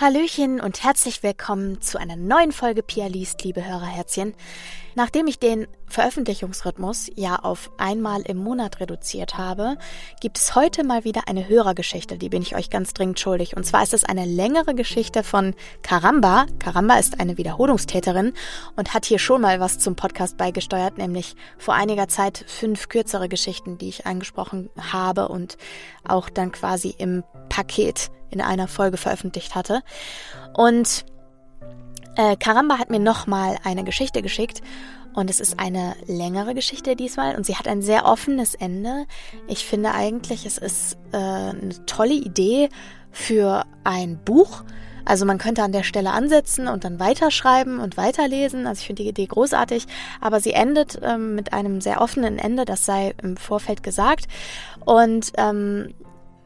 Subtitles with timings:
[0.00, 4.32] Hallöchen und herzlich willkommen zu einer neuen Folge Pia liest, liebe Hörerherzchen.
[5.00, 9.78] Nachdem ich den Veröffentlichungsrhythmus ja auf einmal im Monat reduziert habe,
[10.20, 13.56] gibt es heute mal wieder eine Hörergeschichte, die bin ich euch ganz dringend schuldig.
[13.56, 16.44] Und zwar ist es eine längere Geschichte von Karamba.
[16.58, 18.34] Karamba ist eine Wiederholungstäterin
[18.76, 23.30] und hat hier schon mal was zum Podcast beigesteuert, nämlich vor einiger Zeit fünf kürzere
[23.30, 25.56] Geschichten, die ich angesprochen habe und
[26.06, 29.80] auch dann quasi im Paket in einer Folge veröffentlicht hatte.
[30.52, 31.06] Und
[32.20, 34.60] äh, Karamba hat mir nochmal eine Geschichte geschickt
[35.14, 39.06] und es ist eine längere Geschichte diesmal und sie hat ein sehr offenes Ende.
[39.48, 42.68] Ich finde eigentlich, es ist äh, eine tolle Idee
[43.10, 44.64] für ein Buch.
[45.06, 48.66] Also man könnte an der Stelle ansetzen und dann weiterschreiben und weiterlesen.
[48.66, 49.86] Also ich finde die Idee großartig,
[50.20, 54.26] aber sie endet ähm, mit einem sehr offenen Ende, das sei im Vorfeld gesagt.
[54.84, 55.94] Und ähm,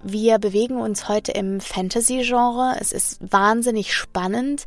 [0.04, 2.76] wir bewegen uns heute im Fantasy-Genre.
[2.78, 4.66] Es ist wahnsinnig spannend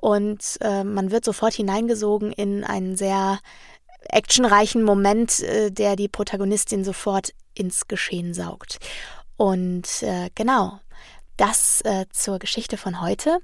[0.00, 3.40] und äh, man wird sofort hineingesogen in einen sehr
[4.08, 8.78] actionreichen Moment, äh, der die Protagonistin sofort ins Geschehen saugt.
[9.36, 10.80] Und äh, genau,
[11.36, 13.38] das äh, zur Geschichte von heute.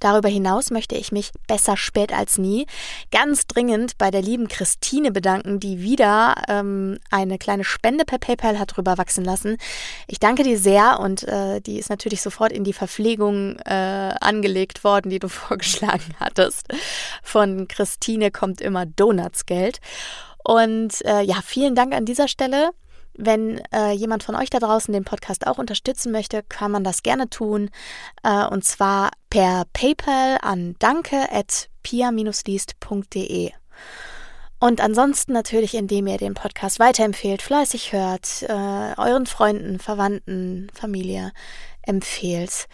[0.00, 2.66] Darüber hinaus möchte ich mich besser spät als nie
[3.10, 8.58] ganz dringend bei der lieben Christine bedanken, die wieder ähm, eine kleine Spende per PayPal
[8.58, 9.56] hat drüber wachsen lassen.
[10.06, 14.84] Ich danke dir sehr und äh, die ist natürlich sofort in die Verpflegung äh, angelegt
[14.84, 16.66] worden, die du vorgeschlagen hattest.
[17.22, 19.80] Von Christine kommt immer Donutsgeld.
[20.44, 22.70] Und äh, ja, vielen Dank an dieser Stelle.
[23.16, 27.02] Wenn äh, jemand von euch da draußen den Podcast auch unterstützen möchte, kann man das
[27.02, 27.70] gerne tun.
[28.24, 33.50] Äh, und zwar per PayPal an danke.pia-liest.de.
[34.60, 41.32] Und ansonsten natürlich, indem ihr den Podcast weiterempfehlt, fleißig hört, äh, euren Freunden, Verwandten, Familie
[41.82, 42.68] empfehlt.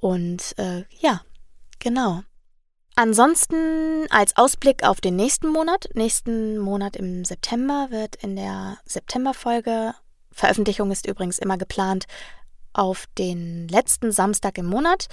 [0.00, 1.20] Und äh, ja,
[1.78, 2.22] genau.
[2.96, 5.88] Ansonsten als Ausblick auf den nächsten Monat.
[5.94, 9.94] Nächsten Monat im September wird in der Septemberfolge,
[10.32, 12.06] Veröffentlichung ist übrigens immer geplant,
[12.74, 15.08] auf den letzten Samstag im Monat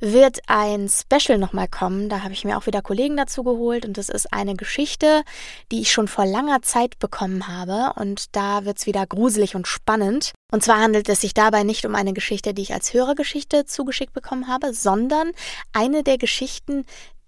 [0.00, 2.08] wird ein Special nochmal kommen.
[2.08, 5.22] Da habe ich mir auch wieder Kollegen dazu geholt und das ist eine Geschichte,
[5.70, 9.66] die ich schon vor langer Zeit bekommen habe und da wird es wieder gruselig und
[9.66, 10.32] spannend.
[10.52, 14.12] Und zwar handelt es sich dabei nicht um eine Geschichte, die ich als Hörergeschichte zugeschickt
[14.12, 15.32] bekommen habe, sondern
[15.72, 16.84] eine der Geschichten,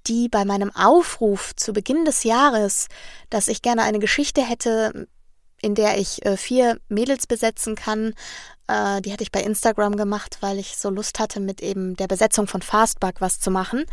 [0.06, 2.88] die bei meinem Aufruf zu Beginn des Jahres,
[3.30, 5.08] dass ich gerne eine Geschichte hätte,
[5.62, 8.14] in der ich äh, vier Mädels besetzen kann,
[8.68, 12.08] äh, die hatte ich bei Instagram gemacht, weil ich so Lust hatte, mit eben der
[12.08, 13.84] Besetzung von Fastback was zu machen.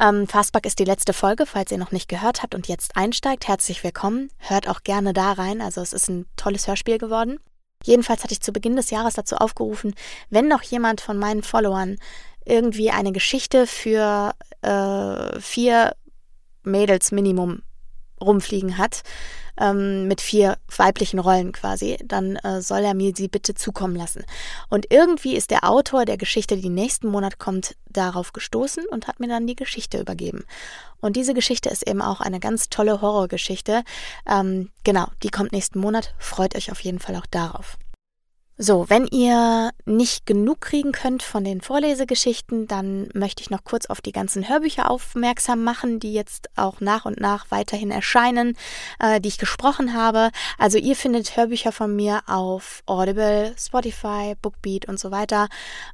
[0.00, 3.48] Ähm, Fastback ist die letzte Folge, falls ihr noch nicht gehört habt und jetzt einsteigt.
[3.48, 4.30] Herzlich willkommen.
[4.38, 5.60] Hört auch gerne da rein.
[5.60, 7.38] Also es ist ein tolles Hörspiel geworden.
[7.84, 9.94] Jedenfalls hatte ich zu Beginn des Jahres dazu aufgerufen,
[10.30, 11.96] wenn noch jemand von meinen Followern
[12.44, 14.32] irgendwie eine Geschichte für
[14.62, 15.94] äh, vier
[16.64, 17.62] Mädels Minimum
[18.20, 19.02] rumfliegen hat,
[19.58, 24.24] ähm, mit vier weiblichen Rollen quasi, dann äh, soll er mir sie bitte zukommen lassen.
[24.68, 29.18] Und irgendwie ist der Autor der Geschichte, die nächsten Monat kommt, darauf gestoßen und hat
[29.18, 30.44] mir dann die Geschichte übergeben.
[31.00, 33.82] Und diese Geschichte ist eben auch eine ganz tolle Horrorgeschichte.
[34.28, 36.14] Ähm, genau, die kommt nächsten Monat.
[36.18, 37.78] Freut euch auf jeden Fall auch darauf.
[38.60, 43.86] So, wenn ihr nicht genug kriegen könnt von den Vorlesegeschichten, dann möchte ich noch kurz
[43.86, 48.56] auf die ganzen Hörbücher aufmerksam machen, die jetzt auch nach und nach weiterhin erscheinen,
[48.98, 50.30] äh, die ich gesprochen habe.
[50.58, 55.42] Also ihr findet Hörbücher von mir auf Audible, Spotify, Bookbeat und so weiter.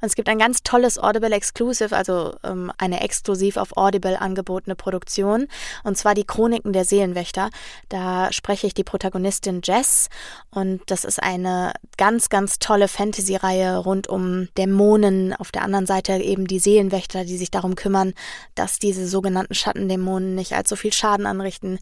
[0.00, 4.74] Und es gibt ein ganz tolles Audible Exclusive, also ähm, eine exklusiv auf Audible angebotene
[4.74, 5.48] Produktion,
[5.82, 7.50] und zwar die Chroniken der Seelenwächter.
[7.90, 10.08] Da spreche ich die Protagonistin Jess
[10.50, 15.32] und das ist eine ganz, ganz tolle Fantasy-Reihe rund um Dämonen.
[15.34, 18.14] Auf der anderen Seite eben die Seelenwächter, die sich darum kümmern,
[18.54, 21.78] dass diese sogenannten Schattendämonen nicht allzu viel Schaden anrichten.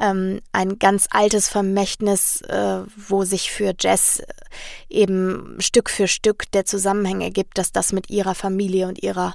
[0.00, 4.22] Ähm, ein ganz altes Vermächtnis, äh, wo sich für Jess
[4.88, 9.34] eben Stück für Stück der Zusammenhang ergibt, dass das mit ihrer Familie und ihrer,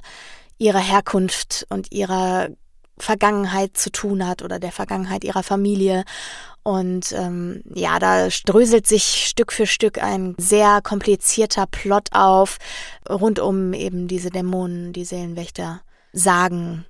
[0.58, 2.48] ihrer Herkunft und ihrer
[3.02, 6.04] Vergangenheit zu tun hat oder der Vergangenheit ihrer Familie.
[6.62, 12.58] Und ähm, ja, da dröselt sich Stück für Stück ein sehr komplizierter Plot auf,
[13.08, 15.80] rund um eben diese Dämonen, die Seelenwächter,
[16.12, 16.84] Sagen,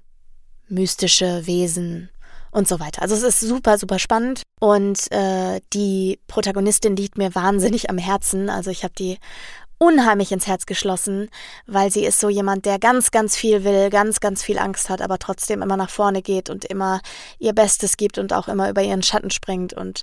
[0.68, 2.08] mystische Wesen
[2.50, 3.02] und so weiter.
[3.02, 8.50] Also es ist super, super spannend und äh, die Protagonistin liegt mir wahnsinnig am Herzen.
[8.50, 9.18] Also ich habe die
[9.78, 11.30] unheimlich ins Herz geschlossen,
[11.66, 15.00] weil sie ist so jemand, der ganz, ganz viel will, ganz, ganz viel Angst hat,
[15.00, 17.00] aber trotzdem immer nach vorne geht und immer
[17.38, 19.72] ihr Bestes gibt und auch immer über ihren Schatten springt.
[19.72, 20.02] Und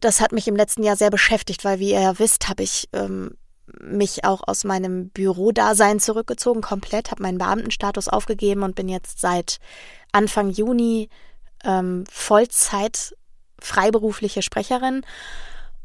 [0.00, 2.88] das hat mich im letzten Jahr sehr beschäftigt, weil, wie ihr ja wisst, habe ich
[2.92, 3.36] ähm,
[3.80, 9.58] mich auch aus meinem Bürodasein zurückgezogen, komplett, habe meinen Beamtenstatus aufgegeben und bin jetzt seit
[10.12, 11.08] Anfang Juni
[11.64, 13.14] ähm, Vollzeit
[13.60, 15.02] freiberufliche Sprecherin.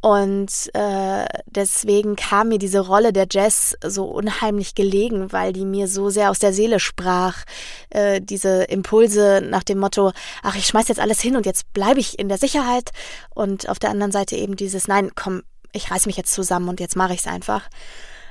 [0.01, 5.87] Und äh, deswegen kam mir diese Rolle der Jazz so unheimlich gelegen, weil die mir
[5.87, 7.43] so sehr aus der Seele sprach.
[7.89, 10.11] Äh, diese Impulse nach dem Motto,
[10.41, 12.91] ach, ich schmeiß jetzt alles hin und jetzt bleibe ich in der Sicherheit.
[13.35, 15.43] Und auf der anderen Seite eben dieses, nein, komm,
[15.73, 17.67] ich reiß mich jetzt zusammen und jetzt mache ich es einfach.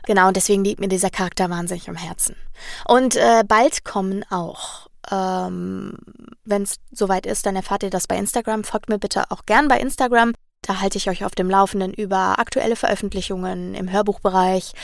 [0.07, 2.35] Genau, und deswegen liegt mir dieser Charakter wahnsinnig am Herzen.
[2.87, 5.95] Und äh, bald kommen auch ähm,
[6.45, 8.65] Wenn es soweit ist, dann erfahrt ihr das bei Instagram.
[8.65, 10.33] Folgt mir bitte auch gern bei Instagram.
[10.69, 14.75] Da halte ich euch auf dem Laufenden über aktuelle Veröffentlichungen im Hörbuchbereich,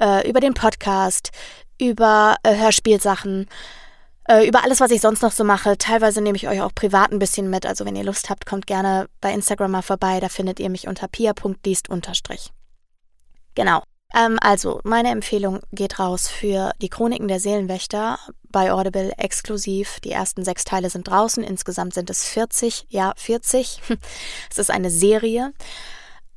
[0.00, 1.30] äh, über den Podcast,
[1.80, 3.46] über äh, Hörspielsachen,
[4.28, 5.78] äh, über alles, was ich sonst noch so mache.
[5.78, 7.66] Teilweise nehme ich euch auch privat ein bisschen mit.
[7.66, 10.18] Also wenn ihr Lust habt, kommt gerne bei Instagram mal vorbei.
[10.18, 11.88] Da findet ihr mich unter pia.liest
[13.54, 13.82] Genau.
[14.14, 18.18] Ähm, also, meine Empfehlung geht raus für die Chroniken der Seelenwächter
[18.50, 20.00] bei Audible exklusiv.
[20.00, 21.42] Die ersten sechs Teile sind draußen.
[21.42, 22.86] Insgesamt sind es 40.
[22.88, 23.80] Ja, 40.
[24.50, 25.52] es ist eine Serie.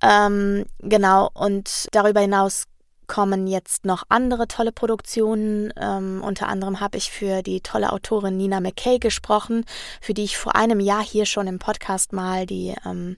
[0.02, 1.30] Ähm, genau.
[1.34, 2.66] Und darüber hinaus
[3.08, 5.74] kommen jetzt noch andere tolle Produktionen.
[5.78, 9.66] Ähm, unter anderem habe ich für die tolle Autorin Nina McKay gesprochen,
[10.00, 13.18] für die ich vor einem Jahr hier schon im Podcast mal die ähm,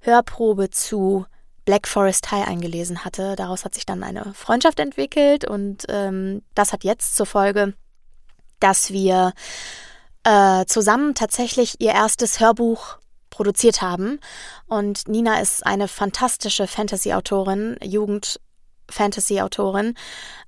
[0.00, 1.26] Hörprobe zu
[1.70, 3.36] Black Forest High eingelesen hatte.
[3.36, 7.74] Daraus hat sich dann eine Freundschaft entwickelt und ähm, das hat jetzt zur Folge,
[8.58, 9.34] dass wir
[10.24, 12.98] äh, zusammen tatsächlich ihr erstes Hörbuch
[13.30, 14.18] produziert haben.
[14.66, 18.40] Und Nina ist eine fantastische Fantasy-Autorin, Jugend-
[18.88, 19.94] Fantasy-Autorin.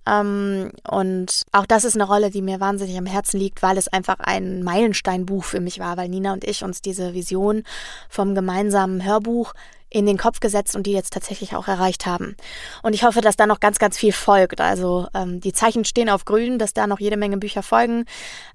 [0.05, 3.87] Ähm, und auch das ist eine Rolle, die mir wahnsinnig am Herzen liegt, weil es
[3.87, 7.63] einfach ein Meilensteinbuch für mich war, weil Nina und ich uns diese Vision
[8.09, 9.55] vom gemeinsamen Hörbuch
[9.93, 12.37] in den Kopf gesetzt und die jetzt tatsächlich auch erreicht haben.
[12.83, 14.61] Und ich hoffe, dass da noch ganz, ganz viel folgt.
[14.61, 18.07] Also ähm, die Zeichen stehen auf grün, dass da noch jede Menge Bücher folgen.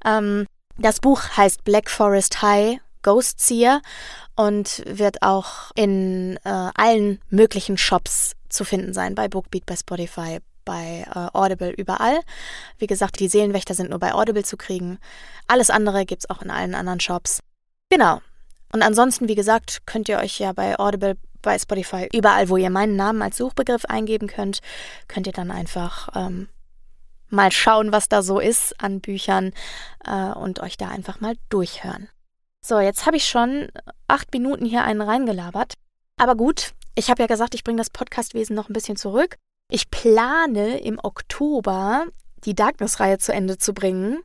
[0.03, 0.47] Ähm,
[0.77, 3.81] das Buch heißt Black Forest High Ghost Seer
[4.35, 10.39] und wird auch in äh, allen möglichen Shops zu finden sein, bei Bookbeat, bei Spotify,
[10.65, 12.19] bei äh, Audible, überall.
[12.77, 14.99] Wie gesagt, die Seelenwächter sind nur bei Audible zu kriegen.
[15.47, 17.39] Alles andere gibt es auch in allen anderen Shops.
[17.89, 18.19] Genau.
[18.71, 22.69] Und ansonsten, wie gesagt, könnt ihr euch ja bei Audible, bei Spotify, überall, wo ihr
[22.69, 24.59] meinen Namen als Suchbegriff eingeben könnt,
[25.07, 26.49] könnt ihr dann einfach ähm,
[27.29, 29.53] mal schauen, was da so ist an Büchern
[30.05, 32.09] äh, und euch da einfach mal durchhören.
[32.65, 33.69] So, jetzt habe ich schon
[34.07, 35.73] acht Minuten hier einen reingelabert.
[36.19, 39.37] Aber gut, ich habe ja gesagt, ich bringe das Podcastwesen noch ein bisschen zurück.
[39.71, 42.05] Ich plane im Oktober
[42.45, 44.19] die Darkness-Reihe zu Ende zu bringen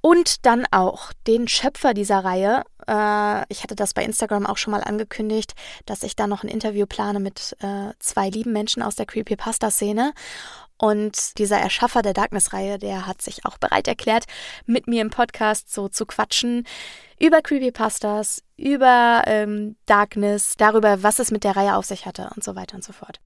[0.00, 2.64] und dann auch den Schöpfer dieser Reihe.
[2.86, 5.54] Äh, ich hatte das bei Instagram auch schon mal angekündigt,
[5.86, 10.12] dass ich da noch ein Interview plane mit äh, zwei lieben Menschen aus der Creepypasta-Szene.
[10.78, 14.24] Und dieser Erschaffer der Darkness-Reihe, der hat sich auch bereit erklärt,
[14.64, 16.66] mit mir im Podcast so zu quatschen
[17.18, 22.42] über Creepypastas, über ähm, Darkness, darüber, was es mit der Reihe auf sich hatte und
[22.42, 23.20] so weiter und so fort.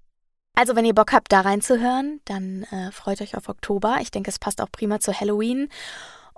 [0.57, 3.99] Also, wenn ihr Bock habt, da reinzuhören, dann äh, freut euch auf Oktober.
[4.01, 5.69] Ich denke, es passt auch prima zu Halloween.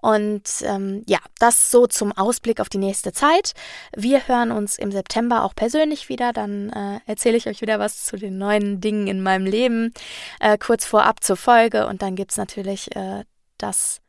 [0.00, 3.54] Und ähm, ja, das so zum Ausblick auf die nächste Zeit.
[3.96, 6.32] Wir hören uns im September auch persönlich wieder.
[6.32, 9.92] Dann äh, erzähle ich euch wieder was zu den neuen Dingen in meinem Leben.
[10.38, 11.86] Äh, kurz vorab zur Folge.
[11.86, 13.24] Und dann gibt es natürlich äh,
[13.58, 14.00] das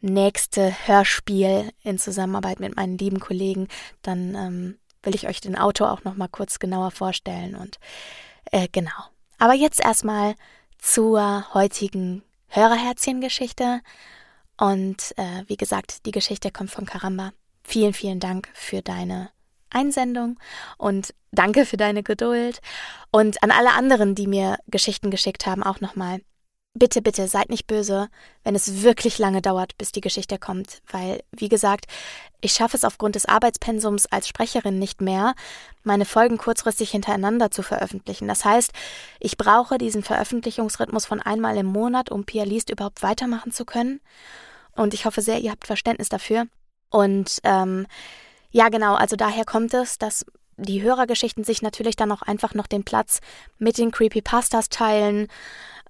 [0.00, 3.68] nächste Hörspiel in Zusammenarbeit mit meinen lieben Kollegen.
[4.02, 7.54] Dann ähm, will ich euch den Autor auch noch mal kurz genauer vorstellen.
[7.54, 7.78] Und
[8.50, 8.90] äh, genau.
[9.38, 10.34] Aber jetzt erstmal
[10.78, 13.80] zur heutigen Hörerherzchen-Geschichte.
[14.56, 17.32] Und äh, wie gesagt, die Geschichte kommt von Karamba.
[17.64, 19.30] Vielen, vielen Dank für deine
[19.70, 20.38] Einsendung
[20.78, 22.60] und danke für deine Geduld.
[23.10, 26.20] Und an alle anderen, die mir Geschichten geschickt haben, auch nochmal.
[26.74, 28.08] Bitte, bitte, seid nicht böse,
[28.44, 31.84] wenn es wirklich lange dauert, bis die Geschichte kommt, weil, wie gesagt,
[32.40, 35.34] ich schaffe es aufgrund des Arbeitspensums als Sprecherin nicht mehr,
[35.84, 38.26] meine Folgen kurzfristig hintereinander zu veröffentlichen.
[38.26, 38.72] Das heißt,
[39.20, 44.00] ich brauche diesen Veröffentlichungsrhythmus von einmal im Monat, um Pia Liest überhaupt weitermachen zu können.
[44.74, 46.46] Und ich hoffe sehr, ihr habt Verständnis dafür.
[46.88, 47.86] Und ähm,
[48.50, 50.24] ja, genau, also daher kommt es, dass
[50.56, 53.20] die Hörergeschichten sich natürlich dann auch einfach noch den Platz
[53.58, 55.28] mit den Creepypastas teilen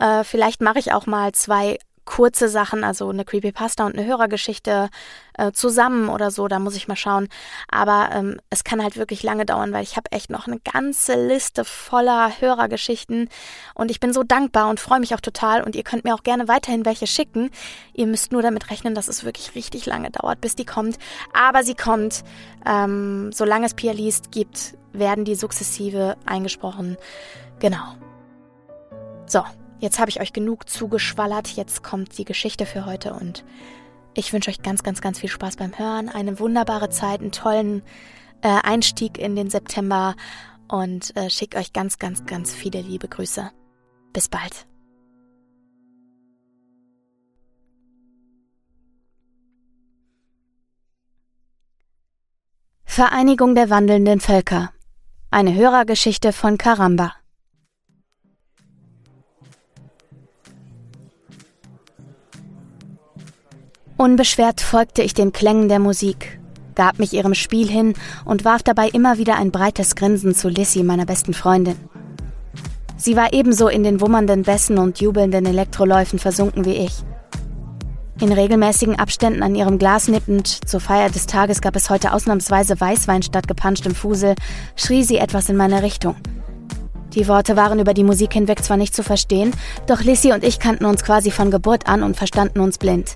[0.03, 4.91] äh, vielleicht mache ich auch mal zwei kurze Sachen, also eine Creepypasta und eine Hörergeschichte
[5.39, 7.29] äh, zusammen oder so, da muss ich mal schauen.
[7.71, 11.15] Aber ähm, es kann halt wirklich lange dauern, weil ich habe echt noch eine ganze
[11.15, 13.29] Liste voller Hörergeschichten
[13.75, 16.25] und ich bin so dankbar und freue mich auch total und ihr könnt mir auch
[16.25, 17.51] gerne weiterhin welche schicken.
[17.95, 20.99] Ihr müsst nur damit rechnen, dass es wirklich richtig lange dauert, bis die kommt.
[21.33, 22.25] Aber sie kommt.
[22.67, 26.97] Ähm, solange es Pia liest gibt, werden die sukzessive eingesprochen.
[27.61, 27.95] Genau.
[29.27, 29.45] So,
[29.83, 31.49] Jetzt habe ich euch genug zugeschwallert.
[31.49, 33.45] Jetzt kommt die Geschichte für heute und
[34.15, 37.83] ich wünsche euch ganz, ganz, ganz viel Spaß beim Hören, eine wunderbare Zeit, einen tollen
[38.43, 40.15] äh, Einstieg in den September
[40.69, 43.51] und äh, schicke euch ganz, ganz, ganz viele liebe Grüße.
[44.13, 44.69] Bis bald.
[52.85, 54.71] Vereinigung der wandelnden Völker.
[55.33, 57.15] Eine Hörergeschichte von Karamba.
[64.03, 66.41] Unbeschwert folgte ich den Klängen der Musik,
[66.75, 67.95] gab mich ihrem Spiel hin
[68.25, 71.77] und warf dabei immer wieder ein breites Grinsen zu Lissy, meiner besten Freundin.
[72.97, 76.95] Sie war ebenso in den wummernden Bässen und jubelnden Elektroläufen versunken wie ich.
[78.21, 82.81] In regelmäßigen Abständen an ihrem Glas nippend, zur Feier des Tages gab es heute ausnahmsweise
[82.81, 84.35] Weißwein statt gepanschtem Fusel,
[84.75, 86.17] schrie sie etwas in meine Richtung.
[87.15, 89.53] Die Worte waren über die Musik hinweg zwar nicht zu verstehen,
[89.87, 93.15] doch Lissy und ich kannten uns quasi von Geburt an und verstanden uns blind.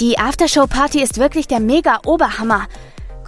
[0.00, 2.68] Die Aftershow-Party ist wirklich der Mega-Oberhammer,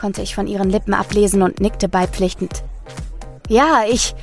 [0.00, 2.64] konnte ich von ihren Lippen ablesen und nickte beipflichtend.
[3.47, 4.14] Ja, ich.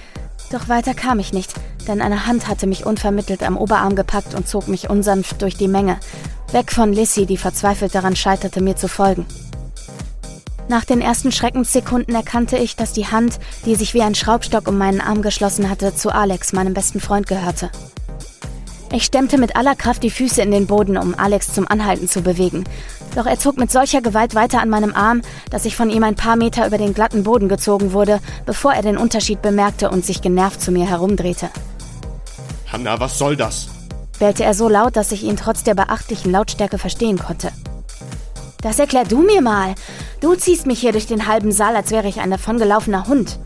[0.51, 1.53] Doch weiter kam ich nicht,
[1.87, 5.67] denn eine Hand hatte mich unvermittelt am Oberarm gepackt und zog mich unsanft durch die
[5.67, 5.99] Menge,
[6.51, 9.27] weg von Lissy, die verzweifelt daran scheiterte, mir zu folgen.
[10.67, 14.75] Nach den ersten Schreckenssekunden erkannte ich, dass die Hand, die sich wie ein Schraubstock um
[14.75, 17.69] meinen Arm geschlossen hatte, zu Alex, meinem besten Freund, gehörte.
[18.91, 22.21] Ich stemmte mit aller Kraft die Füße in den Boden, um Alex zum Anhalten zu
[22.21, 22.63] bewegen.
[23.15, 26.15] Doch er zog mit solcher Gewalt weiter an meinem Arm, dass ich von ihm ein
[26.15, 30.21] paar Meter über den glatten Boden gezogen wurde, bevor er den Unterschied bemerkte und sich
[30.21, 31.49] genervt zu mir herumdrehte.
[32.71, 33.69] Hanna, was soll das?
[34.19, 37.51] bellte er so laut, dass ich ihn trotz der beachtlichen Lautstärke verstehen konnte.
[38.61, 39.75] Das erklär du mir mal.
[40.19, 43.39] Du ziehst mich hier durch den halben Saal, als wäre ich ein davongelaufener Hund.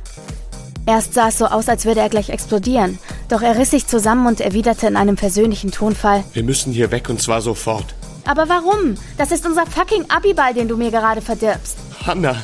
[0.86, 2.98] Erst sah es so aus, als würde er gleich explodieren.
[3.34, 7.10] Doch er riss sich zusammen und erwiderte in einem versöhnlichen Tonfall: Wir müssen hier weg
[7.10, 7.96] und zwar sofort.
[8.26, 8.94] Aber warum?
[9.18, 11.76] Das ist unser fucking Abiball, den du mir gerade verdirbst.
[12.06, 12.36] Hanna!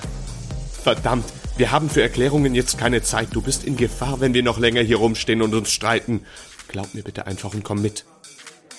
[0.82, 1.26] Verdammt,
[1.58, 3.28] wir haben für Erklärungen jetzt keine Zeit.
[3.34, 6.26] Du bist in Gefahr, wenn wir noch länger hier rumstehen und uns streiten.
[6.70, 8.06] Glaub mir bitte einfach und komm mit.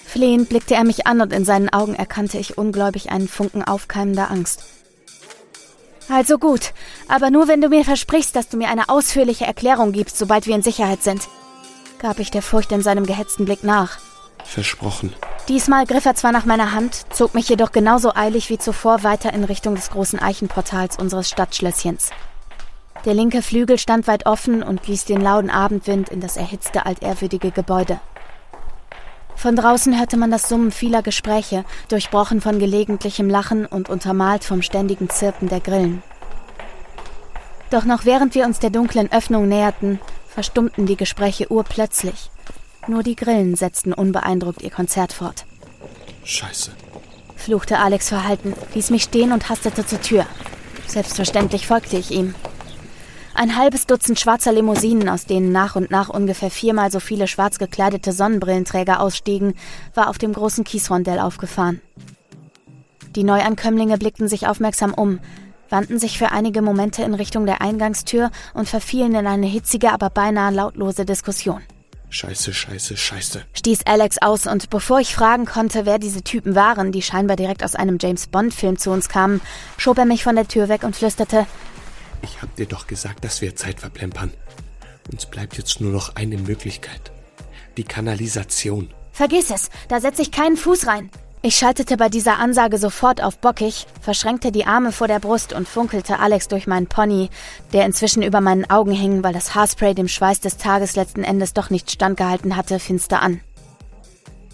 [0.05, 4.33] Flehend blickte er mich an und in seinen Augen erkannte ich ungläubig einen Funken aufkeimender
[4.33, 4.65] Angst.
[6.09, 6.73] Also gut,
[7.07, 10.57] aber nur wenn du mir versprichst, dass du mir eine ausführliche Erklärung gibst, sobald wir
[10.57, 11.29] in Sicherheit sind,
[12.01, 13.99] gab ich der Furcht in seinem gehetzten Blick nach.
[14.45, 15.13] Versprochen.
[15.49, 19.33] Diesmal griff er zwar nach meiner Hand, zog mich jedoch genauso eilig wie zuvor weiter
[19.33, 22.11] in Richtung des großen Eichenportals unseres Stadtschlösschens.
[23.05, 27.51] Der linke Flügel stand weit offen und blies den lauen Abendwind in das erhitzte altehrwürdige
[27.51, 28.01] Gebäude.
[29.37, 34.61] Von draußen hörte man das Summen vieler Gespräche, durchbrochen von gelegentlichem Lachen und untermalt vom
[34.61, 36.03] ständigen Zirpen der Grillen.
[37.71, 39.99] Doch noch während wir uns der dunklen Öffnung näherten,
[40.33, 42.31] verstummten die Gespräche urplötzlich.
[42.89, 45.45] Nur die Grillen setzten unbeeindruckt ihr Konzert fort.
[46.25, 46.71] Scheiße,
[47.37, 50.27] fluchte Alex verhalten, ließ mich stehen und hastete zur Tür.
[50.87, 52.35] Selbstverständlich folgte ich ihm.
[53.35, 57.59] Ein halbes Dutzend schwarzer Limousinen, aus denen nach und nach ungefähr viermal so viele schwarz
[57.59, 59.55] gekleidete Sonnenbrillenträger ausstiegen,
[59.95, 61.81] war auf dem großen Kiesrondell aufgefahren.
[63.15, 65.21] Die Neuankömmlinge blickten sich aufmerksam um,
[65.71, 70.11] wandten sich für einige Momente in Richtung der Eingangstür und verfielen in eine hitzige, aber
[70.11, 71.63] beinahe lautlose Diskussion.
[72.11, 73.43] Scheiße, scheiße, scheiße.
[73.55, 77.63] Stieß Alex aus und bevor ich fragen konnte, wer diese Typen waren, die scheinbar direkt
[77.63, 79.41] aus einem James Bond-Film zu uns kamen,
[79.77, 81.47] schob er mich von der Tür weg und flüsterte,
[82.23, 84.33] ich hab dir doch gesagt, dass wir Zeit verplempern.
[85.11, 87.13] Uns bleibt jetzt nur noch eine Möglichkeit.
[87.77, 88.93] Die Kanalisation.
[89.13, 91.11] Vergiss es, da setze ich keinen Fuß rein.
[91.43, 95.67] Ich schaltete bei dieser Ansage sofort auf bockig, verschränkte die Arme vor der Brust und
[95.67, 97.31] funkelte Alex durch meinen Pony,
[97.73, 101.55] der inzwischen über meinen Augen hing, weil das Haarspray dem Schweiß des Tages letzten Endes
[101.55, 103.41] doch nicht standgehalten hatte, finster an.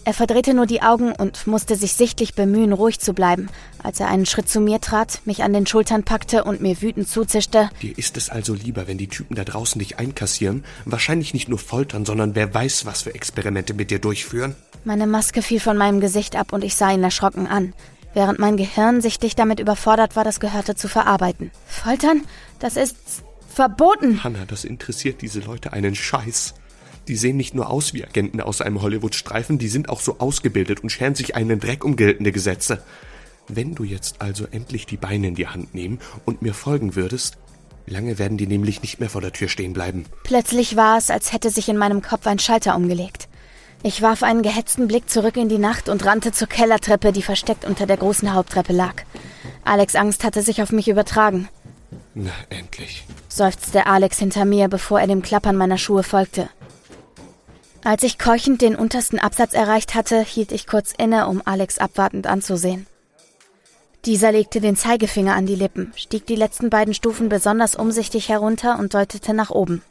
[0.07, 3.49] Er verdrehte nur die Augen und musste sich sichtlich bemühen, ruhig zu bleiben,
[3.83, 7.09] als er einen Schritt zu mir trat, mich an den Schultern packte und mir wütend
[7.09, 7.69] zuzischte.
[7.81, 11.59] Dir ist es also lieber, wenn die Typen da draußen dich einkassieren, wahrscheinlich nicht nur
[11.59, 14.55] foltern, sondern wer weiß, was für Experimente mit dir durchführen?
[14.85, 17.73] Meine Maske fiel von meinem Gesicht ab und ich sah ihn erschrocken an,
[18.13, 21.51] während mein Gehirn sichtlich damit überfordert war, das Gehörte zu verarbeiten.
[21.65, 22.21] Foltern?
[22.59, 22.95] Das ist
[23.53, 24.23] verboten.
[24.23, 26.53] Hannah, das interessiert diese Leute einen Scheiß.
[27.07, 30.81] Die sehen nicht nur aus wie Agenten aus einem Hollywood-Streifen, die sind auch so ausgebildet
[30.81, 32.83] und scheren sich einen Dreck um geltende Gesetze.
[33.47, 37.37] Wenn du jetzt also endlich die Beine in die Hand nehmen und mir folgen würdest,
[37.85, 40.05] lange werden die nämlich nicht mehr vor der Tür stehen bleiben.
[40.23, 43.29] Plötzlich war es, als hätte sich in meinem Kopf ein Schalter umgelegt.
[43.83, 47.63] Ich warf einen gehetzten Blick zurück in die Nacht und rannte zur Kellertreppe, die versteckt
[47.63, 49.03] unter der großen Haupttreppe lag.
[49.63, 51.47] Alex Angst hatte sich auf mich übertragen.
[52.15, 56.49] Na, endlich, seufzte Alex hinter mir, bevor er dem Klappern meiner Schuhe folgte.
[57.83, 62.27] Als ich keuchend den untersten Absatz erreicht hatte, hielt ich kurz inne, um Alex abwartend
[62.27, 62.85] anzusehen.
[64.05, 68.79] Dieser legte den Zeigefinger an die Lippen, stieg die letzten beiden Stufen besonders umsichtig herunter
[68.79, 69.81] und deutete nach oben.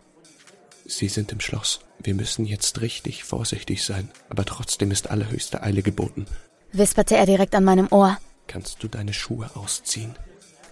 [0.86, 1.80] Sie sind im Schloss.
[1.98, 6.26] Wir müssen jetzt richtig vorsichtig sein, aber trotzdem ist allerhöchste Eile geboten,
[6.72, 8.18] wisperte er direkt an meinem Ohr.
[8.46, 10.14] Kannst du deine Schuhe ausziehen?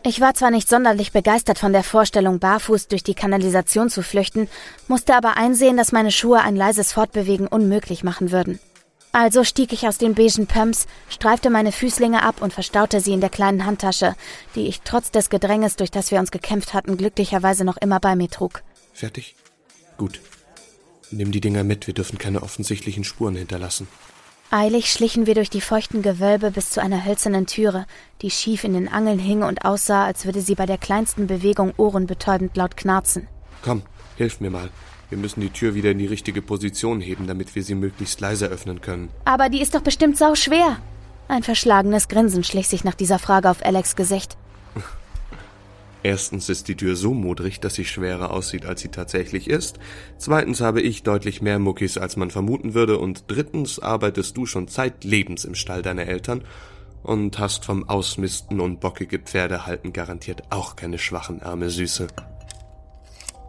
[0.07, 4.51] Ich war zwar nicht sonderlich begeistert von der Vorstellung, barfuß durch die Kanalisation zu flüchten,
[4.87, 8.61] musste aber einsehen, dass meine Schuhe ein leises Fortbewegen unmöglich machen würden.
[9.13, 13.23] Also stieg ich aus den beigen Pumps, streifte meine Füßlinge ab und verstaute sie in
[13.23, 14.15] der kleinen Handtasche,
[14.55, 18.15] die ich trotz des Gedränges, durch das wir uns gekämpft hatten, glücklicherweise noch immer bei
[18.15, 18.63] mir trug.
[18.93, 19.37] Fertig?
[19.97, 20.21] Gut.
[21.13, 23.89] Nimm die Dinger mit, wir dürfen keine offensichtlichen Spuren hinterlassen.
[24.51, 27.87] Eilig schlichen wir durch die feuchten Gewölbe bis zu einer hölzernen Türe,
[28.23, 31.73] die schief in den Angeln hing und aussah, als würde sie bei der kleinsten Bewegung
[31.77, 33.27] ohrenbetäubend laut knarzen.
[33.63, 33.83] Komm,
[34.17, 34.71] hilf mir mal.
[35.11, 38.47] Wir müssen die Tür wieder in die richtige Position heben, damit wir sie möglichst leise
[38.47, 39.11] öffnen können.
[39.25, 40.79] Aber die ist doch bestimmt sau schwer.
[41.29, 44.37] Ein verschlagenes Grinsen schlich sich nach dieser Frage auf Alex Gesicht.
[46.05, 49.79] Erstens ist die Tür so modrig, dass sie schwerer aussieht, als sie tatsächlich ist.
[50.19, 52.99] Zweitens habe ich deutlich mehr Muckis, als man vermuten würde.
[52.99, 56.45] Und drittens arbeitest du schon zeitlebens im Stall deiner Eltern
[57.03, 62.09] und hast vom Ausmisten und bockige Pferde halten garantiert auch keine schwachen Arme, Süße.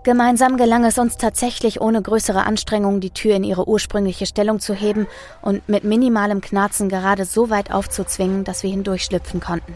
[0.03, 4.73] Gemeinsam gelang es uns tatsächlich ohne größere Anstrengung, die Tür in ihre ursprüngliche Stellung zu
[4.73, 5.07] heben
[5.41, 9.73] und mit minimalem Knarzen gerade so weit aufzuzwingen, dass wir hindurchschlüpfen konnten.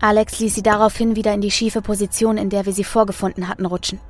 [0.00, 3.66] Alex ließ sie daraufhin wieder in die schiefe Position, in der wir sie vorgefunden hatten,
[3.66, 4.00] rutschen.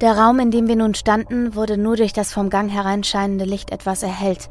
[0.00, 3.70] Der Raum, in dem wir nun standen, wurde nur durch das vom Gang hereinscheinende Licht
[3.70, 4.48] etwas erhellt,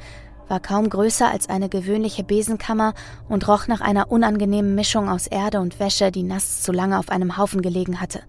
[0.48, 2.94] war kaum größer als eine gewöhnliche Besenkammer
[3.30, 7.10] und roch nach einer unangenehmen Mischung aus Erde und Wäsche, die nass zu lange auf
[7.10, 8.22] einem Haufen gelegen hatte,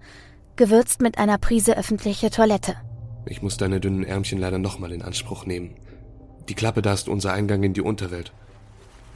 [0.55, 2.75] gewürzt mit einer Prise öffentliche Toilette.
[3.25, 5.75] Ich muss deine dünnen Ärmchen leider nochmal in Anspruch nehmen.
[6.47, 8.31] Die Klappe da ist unser Eingang in die Unterwelt.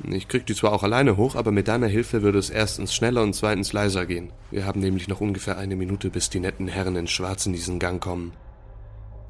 [0.07, 3.21] Ich krieg die zwar auch alleine hoch, aber mit deiner Hilfe würde es erstens schneller
[3.21, 4.31] und zweitens leiser gehen.
[4.51, 7.79] Wir haben nämlich noch ungefähr eine Minute, bis die netten Herren in Schwarz in diesen
[7.79, 8.33] Gang kommen.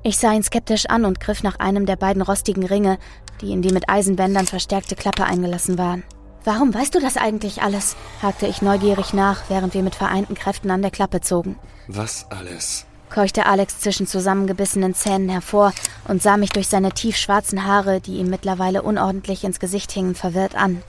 [0.03, 2.97] Ich sah ihn skeptisch an und griff nach einem der beiden rostigen Ringe,
[3.41, 6.03] die in die mit Eisenbändern verstärkte Klappe eingelassen waren.
[6.45, 7.97] Warum weißt du das eigentlich alles?
[8.21, 11.57] hakte ich neugierig nach, während wir mit vereinten Kräften an der Klappe zogen.
[11.87, 12.85] Was alles?
[13.09, 15.73] Keuchte Alex zwischen zusammengebissenen Zähnen hervor
[16.07, 20.55] und sah mich durch seine tiefschwarzen Haare, die ihm mittlerweile unordentlich ins Gesicht hingen, verwirrt
[20.55, 20.81] an.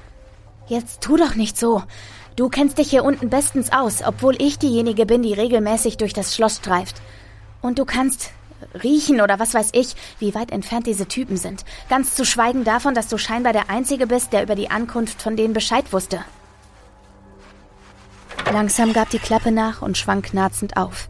[0.66, 1.82] Jetzt tu doch nicht so.
[2.36, 6.34] Du kennst dich hier unten bestens aus, obwohl ich diejenige bin, die regelmäßig durch das
[6.34, 7.02] Schloss streift.
[7.60, 8.30] Und du kannst
[8.82, 11.64] riechen oder was weiß ich, wie weit entfernt diese Typen sind.
[11.88, 15.36] Ganz zu schweigen davon, dass du scheinbar der Einzige bist, der über die Ankunft von
[15.36, 16.24] denen Bescheid wusste.
[18.50, 21.09] Langsam gab die Klappe nach und schwang knarzend auf.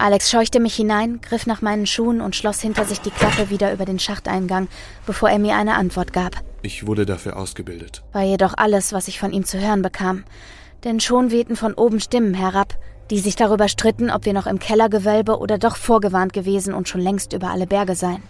[0.00, 3.70] Alex scheuchte mich hinein, griff nach meinen Schuhen und schloss hinter sich die Klappe wieder
[3.70, 4.68] über den Schachteingang,
[5.04, 6.36] bevor er mir eine Antwort gab.
[6.62, 8.02] Ich wurde dafür ausgebildet.
[8.12, 10.24] War jedoch alles, was ich von ihm zu hören bekam.
[10.84, 12.78] Denn schon wehten von oben Stimmen herab,
[13.10, 17.02] die sich darüber stritten, ob wir noch im Kellergewölbe oder doch vorgewarnt gewesen und schon
[17.02, 18.22] längst über alle Berge seien.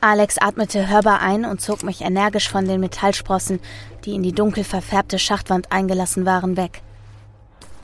[0.00, 3.60] Alex atmete hörbar ein und zog mich energisch von den Metallsprossen,
[4.06, 6.80] die in die dunkel verfärbte Schachtwand eingelassen waren, weg.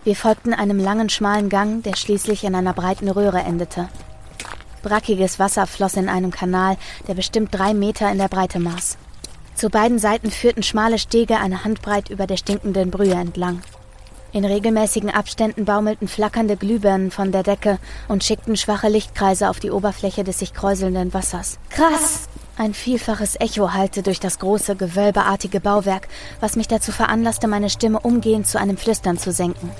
[0.05, 3.89] Wir folgten einem langen, schmalen Gang, der schließlich in einer breiten Röhre endete.
[4.83, 6.77] Brackiges Wasser floss in einem Kanal,
[7.09, 8.99] der bestimmt drei Meter in der Breite maß.
[9.55, 13.63] Zu beiden Seiten führten schmale Stege eine Handbreit über der stinkenden Brühe entlang.
[14.33, 19.71] In regelmäßigen Abständen baumelten flackernde Glühbirnen von der Decke und schickten schwache Lichtkreise auf die
[19.71, 21.59] Oberfläche des sich kräuselnden Wassers.
[21.71, 22.29] Krass!
[22.59, 26.09] Ein vielfaches Echo hallte durch das große, gewölbeartige Bauwerk,
[26.41, 29.71] was mich dazu veranlasste, meine Stimme umgehend zu einem Flüstern zu senken.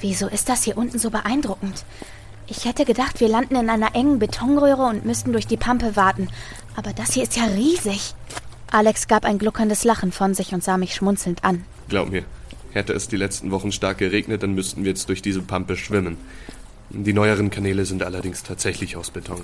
[0.00, 1.84] Wieso ist das hier unten so beeindruckend?
[2.48, 6.28] Ich hätte gedacht, wir landen in einer engen Betonröhre und müssten durch die Pampe warten.
[6.76, 8.14] Aber das hier ist ja riesig.
[8.70, 11.64] Alex gab ein gluckerndes Lachen von sich und sah mich schmunzelnd an.
[11.88, 12.24] Glaub mir,
[12.72, 16.18] hätte es die letzten Wochen stark geregnet, dann müssten wir jetzt durch diese Pampe schwimmen.
[16.90, 19.42] Die neueren Kanäle sind allerdings tatsächlich aus Beton.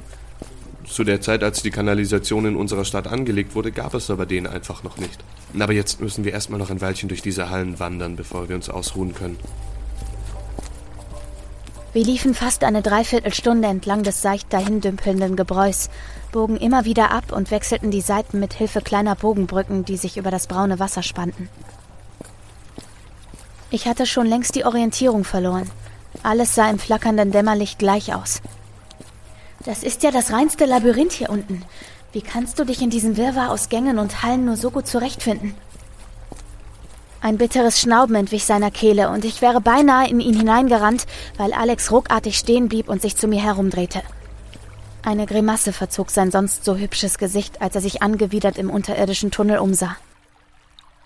[0.87, 4.47] Zu der Zeit, als die Kanalisation in unserer Stadt angelegt wurde, gab es aber den
[4.47, 5.25] einfach noch nicht.
[5.59, 8.69] Aber jetzt müssen wir erstmal noch ein Weilchen durch diese Hallen wandern, bevor wir uns
[8.69, 9.39] ausruhen können.
[11.93, 15.91] Wir liefen fast eine Dreiviertelstunde entlang des seicht dahindümpelnden Gebräus,
[16.33, 20.31] bogen immer wieder ab und wechselten die Seiten mit Hilfe kleiner Bogenbrücken, die sich über
[20.31, 21.51] das braune Wasser spannten.
[23.71, 25.71] Ich hatte schon längst die Orientierung verloren.
[26.23, 28.41] Alles sah im flackernden Dämmerlicht gleich aus.
[29.67, 31.63] Das ist ja das reinste Labyrinth hier unten.
[32.13, 35.55] Wie kannst du dich in diesem Wirrwarr aus Gängen und Hallen nur so gut zurechtfinden?
[37.23, 41.07] Ein bitteres Schnauben entwich seiner Kehle und ich wäre beinahe in ihn hineingerannt,
[41.37, 44.03] weil Alex ruckartig stehen blieb und sich zu mir herumdrehte.
[45.05, 49.59] Eine Grimasse verzog sein sonst so hübsches Gesicht, als er sich angewidert im unterirdischen Tunnel
[49.59, 49.97] umsah.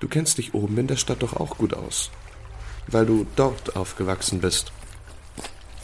[0.00, 2.10] Du kennst dich oben in der Stadt doch auch gut aus,
[2.86, 4.72] weil du dort aufgewachsen bist.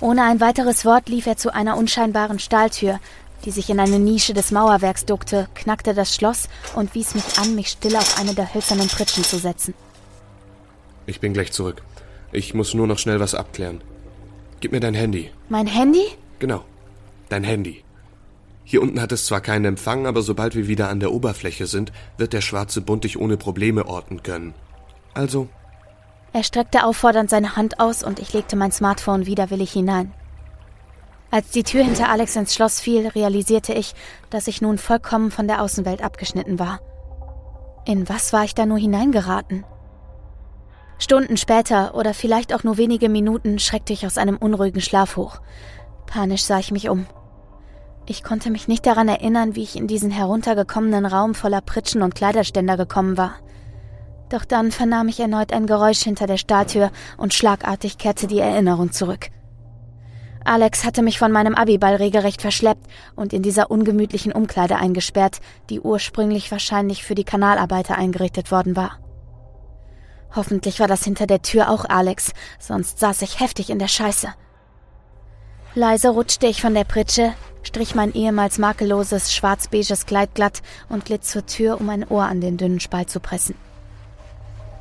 [0.00, 3.00] Ohne ein weiteres Wort lief er zu einer unscheinbaren Stahltür,
[3.44, 7.54] die sich in eine Nische des Mauerwerks duckte, knackte das Schloss und wies mich an,
[7.54, 9.74] mich still auf eine der hölzernen Pritschen zu setzen.
[11.06, 11.82] Ich bin gleich zurück.
[12.32, 13.82] Ich muss nur noch schnell was abklären.
[14.60, 15.30] Gib mir dein Handy.
[15.48, 16.04] Mein Handy?
[16.38, 16.64] Genau.
[17.28, 17.82] Dein Handy.
[18.64, 21.92] Hier unten hat es zwar keinen Empfang, aber sobald wir wieder an der Oberfläche sind,
[22.16, 24.54] wird der schwarze Bund dich ohne Probleme orten können.
[25.14, 25.48] Also.
[26.32, 30.12] Er streckte auffordernd seine Hand aus und ich legte mein Smartphone widerwillig hinein.
[31.30, 33.94] Als die Tür hinter Alex ins Schloss fiel, realisierte ich,
[34.30, 36.80] dass ich nun vollkommen von der Außenwelt abgeschnitten war.
[37.84, 39.64] In was war ich da nur hineingeraten?
[41.02, 45.40] Stunden später oder vielleicht auch nur wenige Minuten schreckte ich aus einem unruhigen Schlaf hoch.
[46.06, 47.06] Panisch sah ich mich um.
[48.06, 52.14] Ich konnte mich nicht daran erinnern, wie ich in diesen heruntergekommenen Raum voller Pritschen und
[52.14, 53.34] Kleiderständer gekommen war.
[54.28, 58.92] Doch dann vernahm ich erneut ein Geräusch hinter der Stahltür und schlagartig kehrte die Erinnerung
[58.92, 59.30] zurück.
[60.44, 62.86] Alex hatte mich von meinem Abiball regelrecht verschleppt
[63.16, 68.98] und in dieser ungemütlichen Umkleide eingesperrt, die ursprünglich wahrscheinlich für die Kanalarbeiter eingerichtet worden war.
[70.34, 74.28] Hoffentlich war das hinter der Tür auch Alex, sonst saß ich heftig in der Scheiße.
[75.74, 81.24] Leise rutschte ich von der Pritsche, strich mein ehemals makelloses schwarz-beiges Kleid glatt und glitt
[81.24, 83.54] zur Tür, um ein Ohr an den dünnen Spalt zu pressen.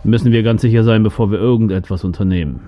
[0.04, 2.68] Müssen wir ganz sicher sein, bevor wir irgendetwas unternehmen,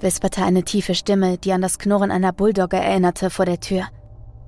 [0.00, 3.84] wisperte eine tiefe Stimme, die an das Knurren einer Bulldogge erinnerte, vor der Tür.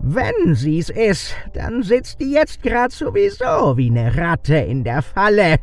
[0.03, 5.57] Wenn sie's ist, dann sitzt die jetzt grad sowieso wie ne Ratte in der Falle.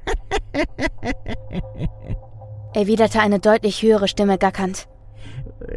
[2.73, 4.87] erwiderte eine deutlich höhere Stimme gackernd.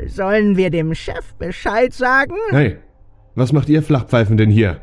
[0.06, 2.36] Sollen wir dem Chef Bescheid sagen?
[2.50, 2.78] Hey,
[3.34, 4.80] was macht ihr Flachpfeifen denn hier?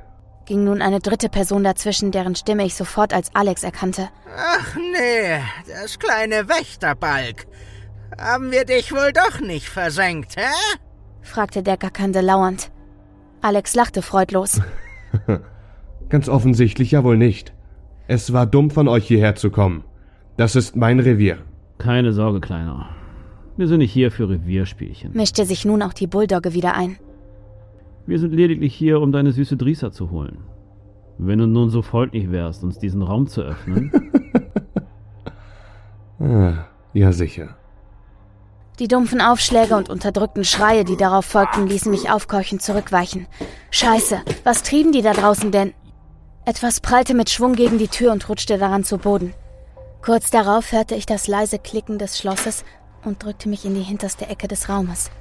[0.50, 4.10] ging nun eine dritte Person dazwischen, deren Stimme ich sofort als Alex erkannte.
[4.36, 7.46] Ach nee, das kleine Wächterbalg.
[8.20, 10.80] Haben wir dich wohl doch nicht versenkt, hä?
[11.22, 12.72] fragte der Gackernde lauernd.
[13.42, 14.62] Alex lachte freudlos.
[16.10, 17.54] Ganz offensichtlich ja wohl nicht.
[18.08, 19.84] Es war dumm von euch hierher zu kommen.
[20.38, 21.38] Das ist mein Revier.
[21.78, 22.90] Keine Sorge, Kleiner.
[23.56, 25.12] Wir sind nicht hier für Revierspielchen.
[25.14, 26.98] Mischte sich nun auch die Bulldogge wieder ein.
[28.08, 30.40] Wir sind lediglich hier, um deine süße Drisa zu holen.
[31.18, 33.92] Wenn du nun so freundlich wärst, uns diesen Raum zu öffnen.
[36.20, 37.59] ah, ja, sicher.
[38.80, 43.28] Die dumpfen Aufschläge und unterdrückten Schreie, die darauf folgten, ließen mich aufkeuchend zurückweichen.
[43.72, 45.74] Scheiße, was trieben die da draußen denn?
[46.46, 49.34] Etwas prallte mit Schwung gegen die Tür und rutschte daran zu Boden.
[50.02, 52.64] Kurz darauf hörte ich das leise Klicken des Schlosses
[53.04, 55.12] und drückte mich in die hinterste Ecke des Raumes.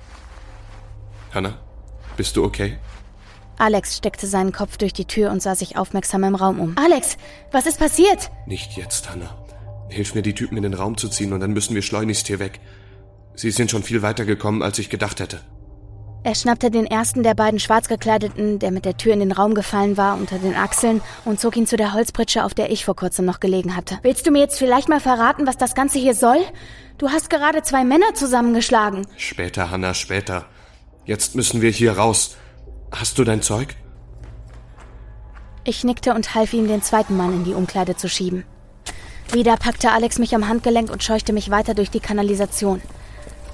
[1.35, 1.59] Hannah,
[2.16, 2.79] bist du okay?
[3.59, 6.77] Alex steckte seinen Kopf durch die Tür und sah sich aufmerksam im Raum um.
[6.79, 7.16] Alex,
[7.51, 8.31] was ist passiert?
[8.47, 9.37] Nicht jetzt, Hannah.
[9.88, 12.38] Hilf mir, die Typen in den Raum zu ziehen und dann müssen wir schleunigst hier
[12.38, 12.61] weg.
[13.38, 15.40] Sie sind schon viel weiter gekommen, als ich gedacht hätte.
[16.24, 19.96] Er schnappte den ersten der beiden Schwarzgekleideten, der mit der Tür in den Raum gefallen
[19.96, 23.27] war, unter den Achseln und zog ihn zu der Holzpritsche, auf der ich vor kurzem
[23.27, 24.01] noch gelegen hatte.
[24.03, 26.40] Willst du mir jetzt vielleicht mal verraten, was das Ganze hier soll?
[26.98, 29.07] Du hast gerade zwei Männer zusammengeschlagen.
[29.16, 30.46] Später, Hannah, später.
[31.05, 32.37] Jetzt müssen wir hier raus.
[32.90, 33.77] Hast du dein Zeug?
[35.62, 38.44] Ich nickte und half ihm, den zweiten Mann in die Umkleide zu schieben.
[39.31, 42.83] Wieder packte Alex mich am Handgelenk und scheuchte mich weiter durch die Kanalisation.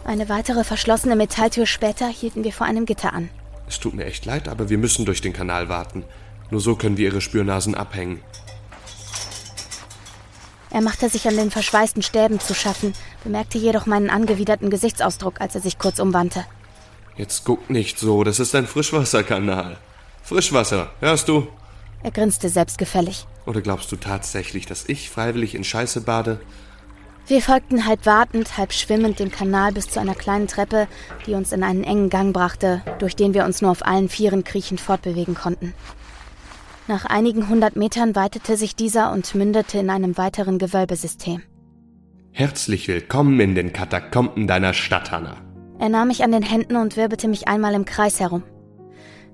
[0.04, 3.30] Eine weitere verschlossene Metalltür später hielten wir vor einem Gitter an.
[3.66, 6.04] Es tut mir echt leid, aber wir müssen durch den Kanal warten.
[6.50, 8.20] Nur so können wir ihre Spürnasen abhängen.
[10.70, 15.54] Er machte sich an den verschweißten Stäben zu schaffen, bemerkte jedoch meinen angewiderten Gesichtsausdruck, als
[15.54, 16.44] er sich kurz umwandte.
[17.16, 19.78] Jetzt guck nicht so, das ist ein Frischwasserkanal.
[20.22, 21.46] Frischwasser, hörst du?
[22.02, 23.26] Er grinste selbstgefällig.
[23.46, 26.40] Oder glaubst du tatsächlich, dass ich freiwillig in Scheiße bade?
[27.26, 30.86] Wir folgten halb wartend, halb schwimmend dem Kanal bis zu einer kleinen Treppe,
[31.26, 34.44] die uns in einen engen Gang brachte, durch den wir uns nur auf allen Vieren
[34.44, 35.72] kriechend fortbewegen konnten.
[36.86, 41.40] Nach einigen hundert Metern weitete sich dieser und mündete in einem weiteren Gewölbesystem.
[42.30, 45.38] Herzlich willkommen in den Katakomben deiner Stadt, Hanna.
[45.78, 48.42] Er nahm mich an den Händen und wirbelte mich einmal im Kreis herum.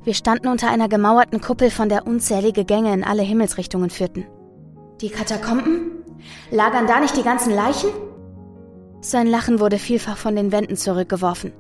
[0.05, 4.27] Wir standen unter einer gemauerten Kuppel, von der unzählige Gänge in alle Himmelsrichtungen führten.
[5.01, 6.00] Die Katakomben?
[6.51, 7.91] Lagern da nicht die ganzen Leichen?
[9.01, 11.53] Sein Lachen wurde vielfach von den Wänden zurückgeworfen.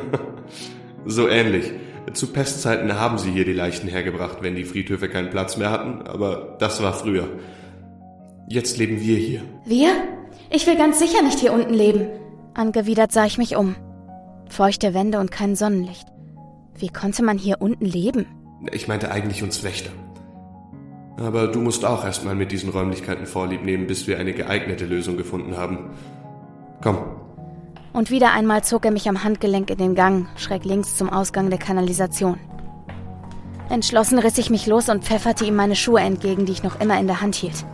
[1.06, 1.72] so ähnlich.
[2.12, 6.02] Zu Pestzeiten haben sie hier die Leichen hergebracht, wenn die Friedhöfe keinen Platz mehr hatten,
[6.02, 7.28] aber das war früher.
[8.48, 9.42] Jetzt leben wir hier.
[9.64, 9.90] Wir?
[10.50, 12.08] Ich will ganz sicher nicht hier unten leben.
[12.54, 13.76] Angewidert sah ich mich um.
[14.48, 16.06] Feuchte Wände und kein Sonnenlicht.
[16.76, 18.26] Wie konnte man hier unten leben?
[18.72, 19.90] Ich meinte eigentlich uns Wächter.
[21.20, 25.16] Aber du musst auch erstmal mit diesen Räumlichkeiten Vorlieb nehmen, bis wir eine geeignete Lösung
[25.16, 25.90] gefunden haben.
[26.82, 26.98] Komm.
[27.92, 31.50] Und wieder einmal zog er mich am Handgelenk in den Gang, schräg links zum Ausgang
[31.50, 32.38] der Kanalisation.
[33.68, 36.98] Entschlossen riss ich mich los und pfefferte ihm meine Schuhe entgegen, die ich noch immer
[36.98, 37.64] in der Hand hielt.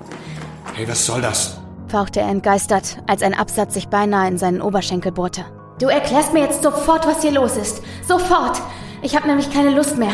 [0.75, 1.61] Hey, was soll das?
[1.89, 5.45] fauchte er entgeistert, als ein Absatz sich beinahe in seinen Oberschenkel bohrte.
[5.79, 7.83] Du erklärst mir jetzt sofort, was hier los ist.
[8.07, 8.61] Sofort!
[9.03, 10.13] Ich habe nämlich keine Lust mehr.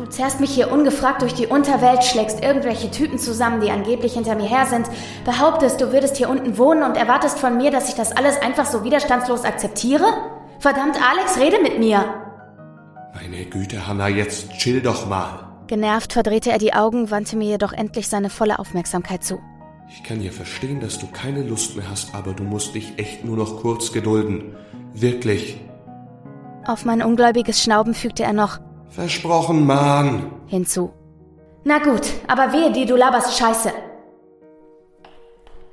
[0.00, 4.34] Du zerrst mich hier ungefragt durch die Unterwelt, schlägst irgendwelche Typen zusammen, die angeblich hinter
[4.34, 4.88] mir her sind,
[5.26, 8.64] behauptest, du würdest hier unten wohnen und erwartest von mir, dass ich das alles einfach
[8.64, 10.06] so widerstandslos akzeptiere?
[10.58, 12.02] Verdammt, Alex, rede mit mir!
[13.12, 15.50] Meine Güte, Hannah, jetzt chill doch mal.
[15.66, 19.38] Genervt verdrehte er die Augen, wandte mir jedoch endlich seine volle Aufmerksamkeit zu.
[19.90, 23.26] Ich kann ja verstehen, dass du keine Lust mehr hast, aber du musst dich echt
[23.26, 24.56] nur noch kurz gedulden.
[24.94, 25.60] Wirklich.
[26.64, 30.30] Auf mein ungläubiges Schnauben fügte er noch Versprochen, Mann.
[30.46, 30.90] hinzu.
[31.64, 33.70] Na gut, aber wehe dir, du laberst Scheiße.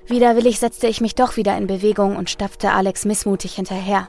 [0.06, 4.08] Widerwillig setzte ich mich doch wieder in Bewegung und stapfte Alex missmutig hinterher.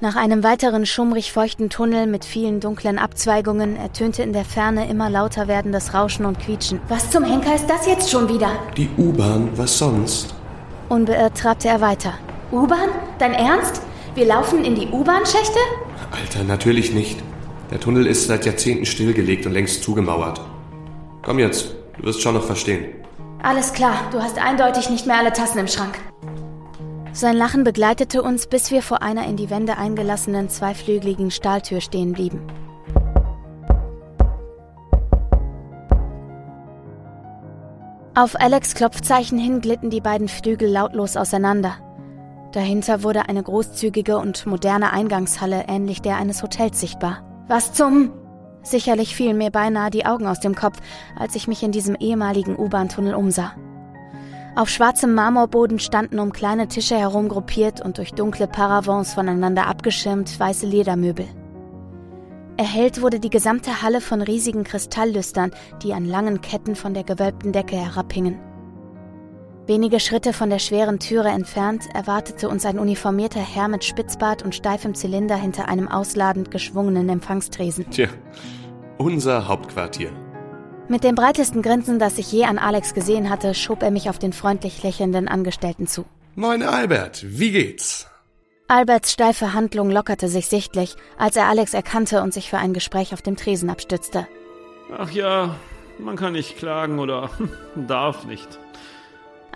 [0.00, 5.08] Nach einem weiteren schummrig feuchten Tunnel mit vielen dunklen Abzweigungen ertönte in der Ferne immer
[5.08, 6.80] lauter werdendes Rauschen und Quietschen.
[6.88, 8.50] Was zum Henker ist das jetzt schon wieder?
[8.76, 10.34] Die U-Bahn, was sonst?
[10.90, 12.12] Unbeirrt trabte er weiter.
[12.52, 12.90] U-Bahn?
[13.18, 13.80] Dein Ernst?
[14.14, 15.58] Wir laufen in die U-Bahn-Schächte?
[16.10, 17.18] Alter, natürlich nicht.
[17.70, 20.40] Der Tunnel ist seit Jahrzehnten stillgelegt und längst zugemauert.
[21.22, 22.86] Komm jetzt, du wirst schon noch verstehen.
[23.42, 25.98] Alles klar, du hast eindeutig nicht mehr alle Tassen im Schrank.
[27.12, 32.12] Sein Lachen begleitete uns, bis wir vor einer in die Wände eingelassenen zweiflügeligen Stahltür stehen
[32.12, 32.40] blieben.
[38.14, 41.76] Auf Alex Klopfzeichen hin glitten die beiden Flügel lautlos auseinander.
[42.52, 47.22] Dahinter wurde eine großzügige und moderne Eingangshalle ähnlich der eines Hotels sichtbar.
[47.48, 48.12] Was zum...
[48.62, 50.78] Sicherlich fielen mir beinahe die Augen aus dem Kopf,
[51.16, 53.52] als ich mich in diesem ehemaligen U-Bahn-Tunnel umsah.
[54.56, 60.40] Auf schwarzem Marmorboden standen um kleine Tische herum gruppiert und durch dunkle Paravents voneinander abgeschirmt
[60.40, 61.26] weiße Ledermöbel.
[62.56, 67.52] Erhellt wurde die gesamte Halle von riesigen Kristalllüstern, die an langen Ketten von der gewölbten
[67.52, 68.40] Decke herabhingen.
[69.66, 74.54] Wenige Schritte von der schweren Türe entfernt erwartete uns ein uniformierter Herr mit Spitzbart und
[74.54, 77.90] steifem Zylinder hinter einem ausladend geschwungenen Empfangstresen.
[77.90, 78.06] Tja,
[78.96, 80.12] unser Hauptquartier.
[80.86, 84.20] Mit dem breitesten Grinsen, das ich je an Alex gesehen hatte, schob er mich auf
[84.20, 86.04] den freundlich lächelnden Angestellten zu.
[86.36, 88.06] Moin Albert, wie geht's?
[88.68, 93.12] Alberts steife Handlung lockerte sich sichtlich, als er Alex erkannte und sich für ein Gespräch
[93.12, 94.28] auf dem Tresen abstützte.
[94.96, 95.56] Ach ja,
[95.98, 97.30] man kann nicht klagen oder
[97.74, 98.60] darf nicht.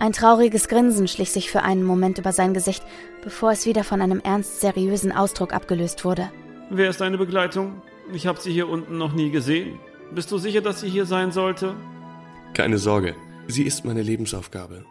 [0.01, 2.83] Ein trauriges Grinsen schlich sich für einen Moment über sein Gesicht,
[3.23, 6.31] bevor es wieder von einem ernst seriösen Ausdruck abgelöst wurde.
[6.71, 7.83] Wer ist deine Begleitung?
[8.11, 9.79] Ich habe sie hier unten noch nie gesehen.
[10.11, 11.75] Bist du sicher, dass sie hier sein sollte?
[12.55, 13.13] Keine Sorge,
[13.47, 14.85] sie ist meine Lebensaufgabe.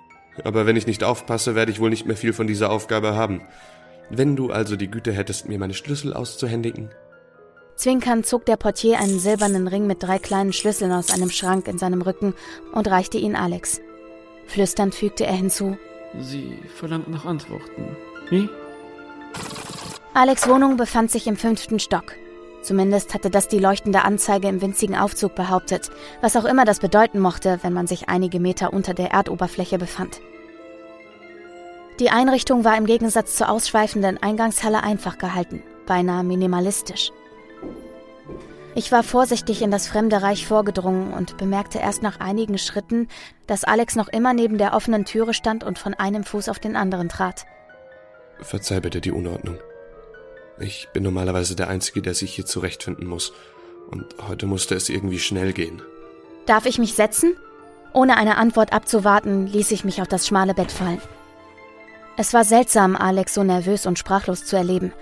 [0.44, 3.42] Aber wenn ich nicht aufpasse, werde ich wohl nicht mehr viel von dieser Aufgabe haben.
[4.11, 6.88] Wenn du also die Güte hättest, mir meine Schlüssel auszuhändigen.
[7.75, 11.79] Zwinkernd zog der Portier einen silbernen Ring mit drei kleinen Schlüsseln aus einem Schrank in
[11.79, 12.35] seinem Rücken
[12.73, 13.81] und reichte ihn Alex.
[14.51, 15.79] Flüsternd fügte er hinzu.
[16.19, 17.97] Sie verlangt nach Antworten.
[18.31, 18.49] Wie?
[20.13, 22.17] Alex Wohnung befand sich im fünften Stock.
[22.61, 27.21] Zumindest hatte das die leuchtende Anzeige im winzigen Aufzug behauptet, was auch immer das bedeuten
[27.21, 30.21] mochte, wenn man sich einige Meter unter der Erdoberfläche befand.
[32.01, 37.13] Die Einrichtung war im Gegensatz zur ausschweifenden Eingangshalle einfach gehalten, beinahe minimalistisch.
[38.74, 43.09] Ich war vorsichtig in das fremde Reich vorgedrungen und bemerkte erst nach einigen Schritten,
[43.46, 46.76] dass Alex noch immer neben der offenen Türe stand und von einem Fuß auf den
[46.76, 47.46] anderen trat.
[48.40, 49.59] Verzeih bitte die Unordnung.
[50.61, 53.33] Ich bin normalerweise der Einzige, der sich hier zurechtfinden muss.
[53.90, 55.83] Und heute musste es irgendwie schnell gehen.
[56.46, 57.35] Darf ich mich setzen?
[57.92, 61.00] Ohne eine Antwort abzuwarten, ließ ich mich auf das schmale Bett fallen.
[62.16, 64.92] Es war seltsam, Alex so nervös und sprachlos zu erleben.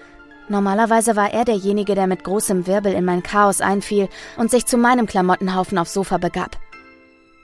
[0.48, 4.78] Normalerweise war er derjenige, der mit großem Wirbel in mein Chaos einfiel und sich zu
[4.78, 6.56] meinem Klamottenhaufen aufs Sofa begab.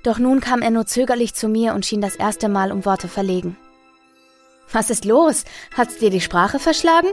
[0.02, 3.08] Doch nun kam er nur zögerlich zu mir und schien das erste Mal um Worte
[3.08, 3.56] verlegen.
[4.72, 5.44] Was ist los?
[5.76, 7.08] Hat's dir die Sprache verschlagen?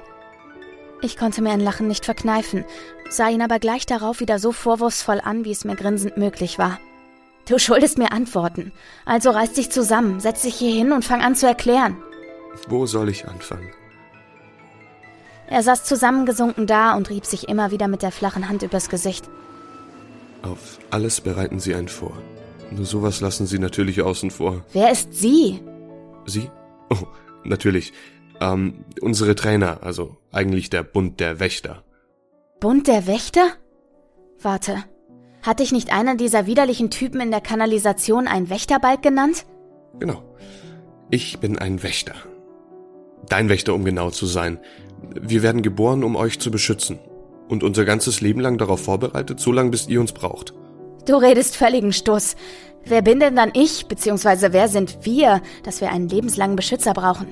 [1.02, 2.64] Ich konnte mir ein Lachen nicht verkneifen,
[3.10, 6.80] sah ihn aber gleich darauf wieder so vorwurfsvoll an, wie es mir grinsend möglich war.
[7.48, 8.72] Du schuldest mir Antworten.
[9.06, 11.98] Also reiß dich zusammen, setz dich hier hin und fang an zu erklären.
[12.68, 13.72] Wo soll ich anfangen?
[15.52, 19.30] Er saß zusammengesunken da und rieb sich immer wieder mit der flachen Hand übers Gesicht.
[20.44, 22.18] Auf alles bereiten Sie einen vor.
[22.72, 24.64] Nur sowas lassen Sie natürlich außen vor.
[24.72, 25.60] Wer ist sie?
[26.26, 26.50] Sie?
[26.90, 27.06] Oh,
[27.44, 27.92] natürlich.
[28.40, 31.84] Ähm, unsere Trainer, also eigentlich der Bund der Wächter.
[32.62, 33.50] Bund der Wächter?
[34.42, 34.84] Warte,
[35.42, 39.46] Hat dich nicht einer dieser widerlichen Typen in der Kanalisation ein Wächterbalg genannt?
[40.00, 40.24] Genau.
[41.10, 42.14] Ich bin ein Wächter.
[43.28, 44.60] Dein Wächter, um genau zu sein.
[45.20, 47.00] Wir werden geboren, um euch zu beschützen.
[47.48, 50.54] Und unser ganzes Leben lang darauf vorbereitet, so lange bis ihr uns braucht.
[51.06, 52.36] Du redest völligen Stoß.
[52.86, 57.28] Wer bin denn dann ich, beziehungsweise wer sind wir, dass wir einen lebenslangen Beschützer brauchen?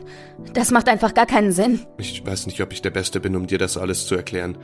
[0.54, 1.82] Das macht einfach gar keinen Sinn.
[1.98, 4.58] Ich weiß nicht, ob ich der Beste bin, um dir das alles zu erklären.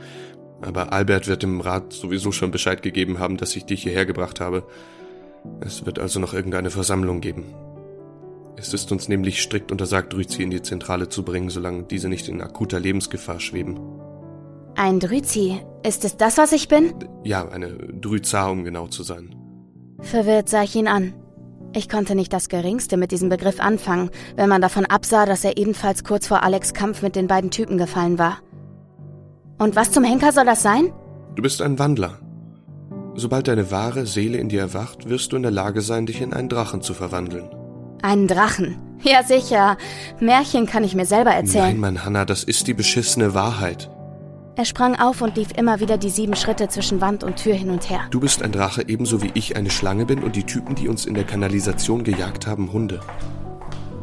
[0.60, 4.40] Aber Albert wird dem Rat sowieso schon Bescheid gegeben haben, dass ich dich hierher gebracht
[4.40, 4.64] habe.
[5.60, 7.54] Es wird also noch irgendeine Versammlung geben.
[8.56, 12.28] Es ist uns nämlich strikt untersagt, Drüzi in die Zentrale zu bringen, solange diese nicht
[12.28, 13.78] in akuter Lebensgefahr schweben.
[14.74, 15.60] Ein Drüzi?
[15.82, 16.94] Ist es das, was ich bin?
[17.22, 19.34] Ja, eine Drüzar, um genau zu sein.
[20.00, 21.14] Verwirrt sah ich ihn an.
[21.74, 25.58] Ich konnte nicht das Geringste mit diesem Begriff anfangen, wenn man davon absah, dass er
[25.58, 28.38] ebenfalls kurz vor Alex Kampf mit den beiden Typen gefallen war.
[29.58, 30.92] Und was zum Henker soll das sein?
[31.34, 32.18] Du bist ein Wandler.
[33.14, 36.32] Sobald deine wahre Seele in dir erwacht, wirst du in der Lage sein, dich in
[36.32, 37.50] einen Drachen zu verwandeln.
[38.06, 38.78] Einen Drachen?
[39.02, 39.76] Ja, sicher.
[40.20, 41.64] Märchen kann ich mir selber erzählen.
[41.64, 43.90] Nein, Mann, Hanna, das ist die beschissene Wahrheit.
[44.54, 47.68] Er sprang auf und lief immer wieder die sieben Schritte zwischen Wand und Tür hin
[47.68, 48.02] und her.
[48.12, 51.04] Du bist ein Drache, ebenso wie ich eine Schlange bin und die Typen, die uns
[51.04, 53.00] in der Kanalisation gejagt haben, Hunde.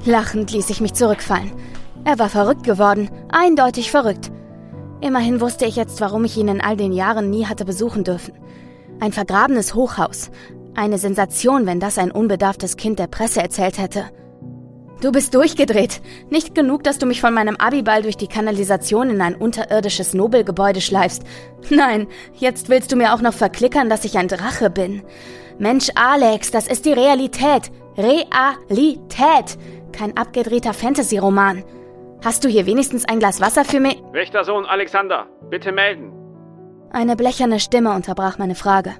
[0.04, 1.54] Lachend ließ ich mich zurückfallen.
[2.04, 4.34] Er war verrückt geworden, eindeutig verrückt.
[5.00, 8.34] Immerhin wusste ich jetzt, warum ich ihn in all den Jahren nie hatte besuchen dürfen.
[9.00, 10.30] Ein vergrabenes Hochhaus.
[10.76, 14.06] Eine Sensation, wenn das ein unbedarftes Kind der Presse erzählt hätte.
[15.02, 16.02] Du bist durchgedreht.
[16.30, 20.82] Nicht genug, dass du mich von meinem Abiball durch die Kanalisation in ein unterirdisches Nobelgebäude
[20.82, 21.24] schleifst.
[21.70, 25.04] Nein, jetzt willst du mir auch noch verklickern, dass ich ein Drache bin.
[25.60, 27.70] Mensch, Alex, das ist die Realität.
[27.98, 29.58] Realität.
[29.92, 31.64] Kein abgedrehter Fantasy-Roman.
[32.24, 34.02] Hast du hier wenigstens ein Glas Wasser für mich?
[34.14, 36.14] Wächtersohn Alexander, bitte melden.
[36.92, 38.94] Eine blecherne Stimme unterbrach meine Frage.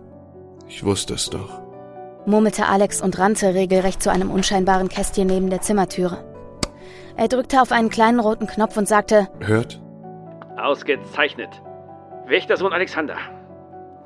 [0.68, 1.63] Ich wusste es doch
[2.26, 6.24] murmelte Alex und rannte regelrecht zu einem unscheinbaren Kästchen neben der Zimmertüre.
[7.16, 9.82] Er drückte auf einen kleinen roten Knopf und sagte: Hört?
[10.58, 11.50] Ausgezeichnet.
[12.26, 13.18] Wächtersohn Alexander.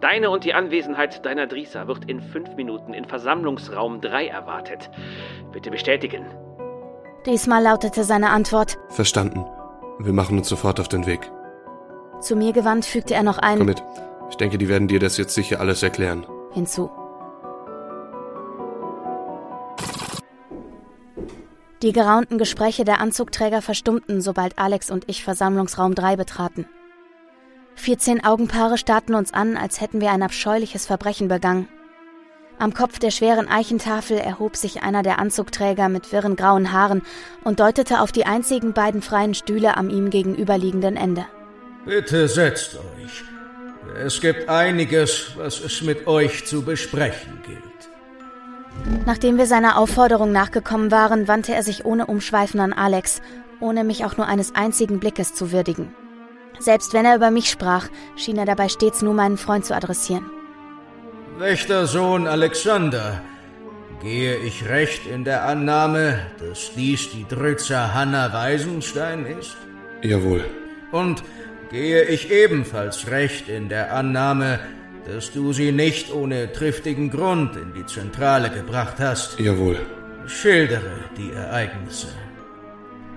[0.01, 4.91] Deine und die Anwesenheit deiner Drisa wird in fünf Minuten in Versammlungsraum 3 erwartet.
[5.51, 6.25] Bitte bestätigen.
[7.25, 9.45] Diesmal lautete seine Antwort: Verstanden.
[9.99, 11.31] Wir machen uns sofort auf den Weg.
[12.19, 13.83] Zu mir gewandt fügte er noch ein: Komm mit.
[14.29, 16.25] Ich denke, die werden dir das jetzt sicher alles erklären.
[16.53, 16.89] Hinzu.
[21.83, 26.65] Die geraunten Gespräche der Anzugträger verstummten, sobald Alex und ich Versammlungsraum 3 betraten.
[27.75, 31.67] 14 Augenpaare starrten uns an, als hätten wir ein abscheuliches Verbrechen begangen.
[32.57, 37.03] Am Kopf der schweren Eichentafel erhob sich einer der Anzugträger mit wirren grauen Haaren
[37.43, 41.27] und deutete auf die einzigen beiden freien Stühle am ihm gegenüberliegenden Ende.
[41.85, 43.23] Bitte setzt euch.
[44.03, 47.76] Es gibt einiges, was es mit euch zu besprechen gilt.
[49.05, 53.21] Nachdem wir seiner Aufforderung nachgekommen waren, wandte er sich ohne Umschweifen an Alex,
[53.59, 55.93] ohne mich auch nur eines einzigen Blickes zu würdigen.
[56.59, 60.25] Selbst wenn er über mich sprach, schien er dabei stets nur meinen Freund zu adressieren.
[61.37, 63.21] Wächtersohn Alexander,
[64.01, 69.55] gehe ich recht in der Annahme, dass dies die Drützer Hanna Weisenstein ist?
[70.01, 70.45] Jawohl.
[70.91, 71.23] Und
[71.69, 74.59] gehe ich ebenfalls recht in der Annahme,
[75.07, 79.39] dass du sie nicht ohne triftigen Grund in die Zentrale gebracht hast.
[79.39, 79.79] Jawohl.
[80.27, 82.07] Schildere die Ereignisse.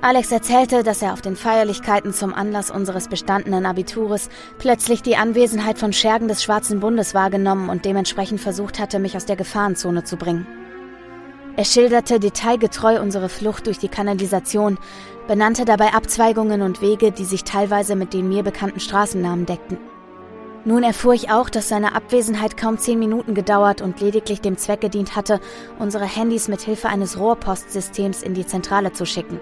[0.02, 5.78] Alex erzählte, dass er auf den Feierlichkeiten zum Anlass unseres bestandenen Abitures plötzlich die Anwesenheit
[5.78, 10.16] von Schergen des Schwarzen Bundes wahrgenommen und dementsprechend versucht hatte, mich aus der Gefahrenzone zu
[10.16, 10.46] bringen.
[11.56, 14.78] Er schilderte detailgetreu unsere Flucht durch die Kanalisation,
[15.28, 19.76] benannte dabei Abzweigungen und Wege, die sich teilweise mit den mir bekannten Straßennamen deckten.
[20.64, 24.82] Nun erfuhr ich auch, dass seine Abwesenheit kaum zehn Minuten gedauert und lediglich dem Zweck
[24.82, 25.40] gedient hatte,
[25.78, 29.40] unsere Handys mit Hilfe eines Rohrpostsystems in die Zentrale zu schicken.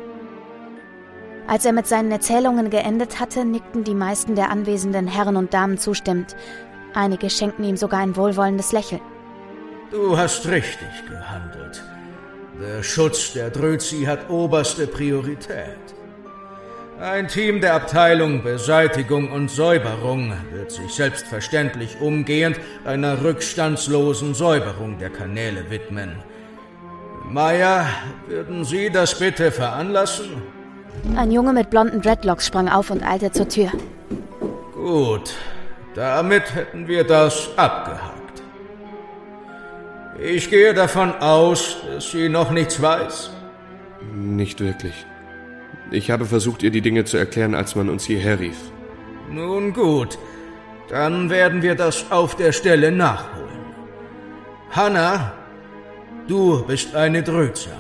[1.49, 5.79] Als er mit seinen Erzählungen geendet hatte, nickten die meisten der anwesenden Herren und Damen
[5.79, 6.37] zustimmend.
[6.95, 9.01] Einige schenkten ihm sogar ein wohlwollendes Lächeln.
[9.91, 11.83] Du hast richtig gehandelt.
[12.61, 15.88] Der Schutz der Drözi hat oberste Priorität.
[17.01, 25.11] Ein Team der Abteilung Beseitigung und Säuberung wird sich selbstverständlich umgehend einer rückstandslosen Säuberung der
[25.11, 26.17] Kanäle widmen.
[27.25, 27.87] Meier,
[28.27, 30.43] würden Sie das bitte veranlassen?
[31.17, 33.71] Ein Junge mit blonden Dreadlocks sprang auf und eilte zur Tür.
[34.75, 35.35] Gut,
[35.95, 38.43] damit hätten wir das abgehakt.
[40.21, 43.31] Ich gehe davon aus, dass sie noch nichts weiß.
[44.17, 45.07] Nicht wirklich.
[45.91, 48.59] Ich habe versucht, ihr die Dinge zu erklären, als man uns hierher rief.
[49.31, 50.19] Nun gut,
[50.89, 53.49] dann werden wir das auf der Stelle nachholen.
[54.71, 55.33] Hanna,
[56.27, 57.77] du bist eine Drözer.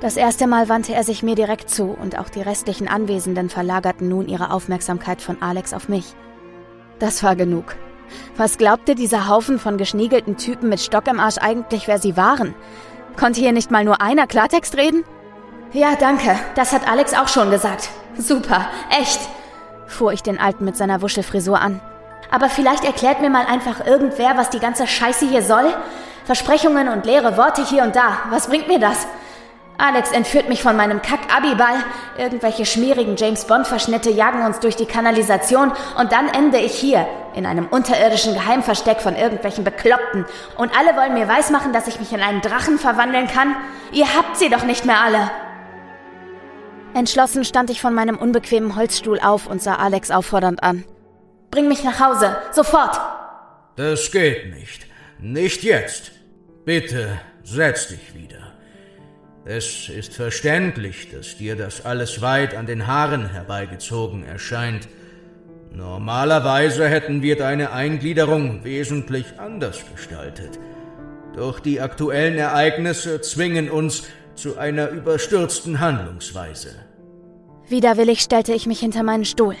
[0.00, 4.08] Das erste Mal wandte er sich mir direkt zu und auch die restlichen Anwesenden verlagerten
[4.08, 6.16] nun ihre Aufmerksamkeit von Alex auf mich.
[6.98, 7.76] Das war genug.
[8.36, 12.54] Was glaubte dieser Haufen von geschniegelten Typen mit Stock im Arsch eigentlich, wer sie waren?
[13.16, 15.04] Konnte hier nicht mal nur einer Klartext reden?
[15.72, 16.38] Ja, danke.
[16.54, 17.88] Das hat Alex auch schon gesagt.
[18.18, 18.66] Super.
[18.90, 19.20] Echt.
[19.86, 21.80] fuhr ich den Alten mit seiner Wuschelfrisur an.
[22.30, 25.74] Aber vielleicht erklärt mir mal einfach irgendwer, was die ganze Scheiße hier soll?
[26.24, 28.18] Versprechungen und leere Worte hier und da.
[28.30, 29.06] Was bringt mir das?
[29.78, 31.76] Alex entführt mich von meinem Kack-Abiball.
[32.18, 37.66] Irgendwelche schmierigen James-Bond-Verschnitte jagen uns durch die Kanalisation und dann ende ich hier, in einem
[37.66, 40.26] unterirdischen Geheimversteck von irgendwelchen Bekloppten.
[40.56, 43.56] Und alle wollen mir weismachen, dass ich mich in einen Drachen verwandeln kann?
[43.90, 45.30] Ihr habt sie doch nicht mehr alle.
[46.94, 50.84] Entschlossen stand ich von meinem unbequemen Holzstuhl auf und sah Alex auffordernd an.
[51.50, 52.98] Bring mich nach Hause, sofort!
[53.76, 54.86] Das geht nicht.
[55.18, 56.12] Nicht jetzt.
[56.64, 58.52] Bitte, setz dich wieder.
[59.44, 64.88] Es ist verständlich, dass dir das alles weit an den Haaren herbeigezogen erscheint.
[65.72, 70.58] Normalerweise hätten wir deine Eingliederung wesentlich anders gestaltet.
[71.34, 74.04] Doch die aktuellen Ereignisse zwingen uns
[74.34, 76.70] zu einer überstürzten Handlungsweise.
[77.68, 79.56] Widerwillig stellte ich mich hinter meinen Stuhl.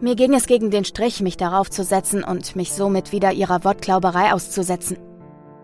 [0.00, 3.64] Mir ging es gegen den Strich, mich darauf zu setzen und mich somit wieder ihrer
[3.64, 4.98] Wortklauberei auszusetzen.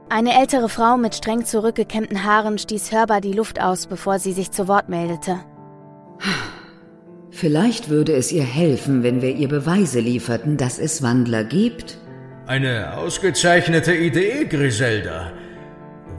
[0.08, 4.50] Eine ältere Frau mit streng zurückgekämmten Haaren stieß hörbar die Luft aus, bevor sie sich
[4.50, 5.40] zu Wort meldete.
[7.30, 11.98] Vielleicht würde es ihr helfen, wenn wir ihr Beweise lieferten, dass es Wandler gibt.
[12.46, 15.32] Eine ausgezeichnete Idee, Griselda.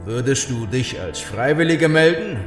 [0.04, 2.38] Würdest du dich als Freiwillige melden?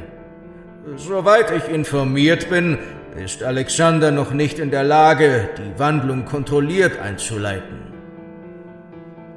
[0.96, 2.78] Soweit ich informiert bin,
[3.16, 7.78] ist Alexander noch nicht in der Lage, die Wandlung kontrolliert einzuleiten.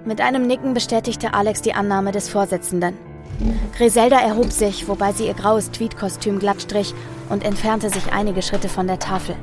[0.03, 2.97] Mit einem Nicken bestätigte Alex die Annahme des Vorsitzenden.
[3.77, 6.93] Griselda erhob sich, wobei sie ihr graues Tweedkostüm glatt strich
[7.29, 9.35] und entfernte sich einige Schritte von der Tafel.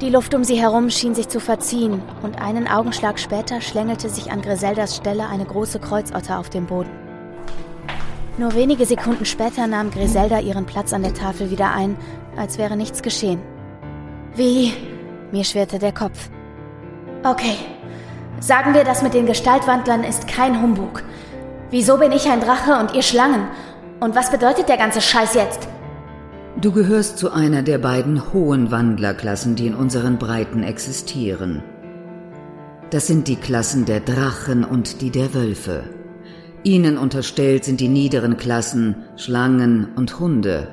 [0.00, 4.30] Die Luft um sie herum schien sich zu verziehen, und einen Augenschlag später schlängelte sich
[4.30, 6.90] an Griseldas Stelle eine große Kreuzotter auf dem Boden.
[8.38, 11.96] Nur wenige Sekunden später nahm Griselda ihren Platz an der Tafel wieder ein,
[12.36, 13.40] als wäre nichts geschehen.
[14.34, 14.74] Wie?
[15.32, 16.28] Mir schwirrte der Kopf.
[17.24, 17.56] Okay,
[18.40, 21.02] Sagen wir, das mit den Gestaltwandlern ist kein Humbug.
[21.70, 23.48] Wieso bin ich ein Drache und ihr Schlangen?
[23.98, 25.66] Und was bedeutet der ganze Scheiß jetzt?
[26.58, 31.62] Du gehörst zu einer der beiden hohen Wandlerklassen, die in unseren Breiten existieren.
[32.88, 35.84] Das sind die Klassen der Drachen und die der Wölfe.
[36.62, 40.68] Ihnen unterstellt sind die niederen Klassen Schlangen und Hunde.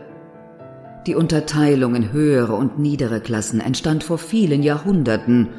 [1.05, 5.49] Die Unterteilung in höhere und niedere Klassen entstand vor vielen Jahrhunderten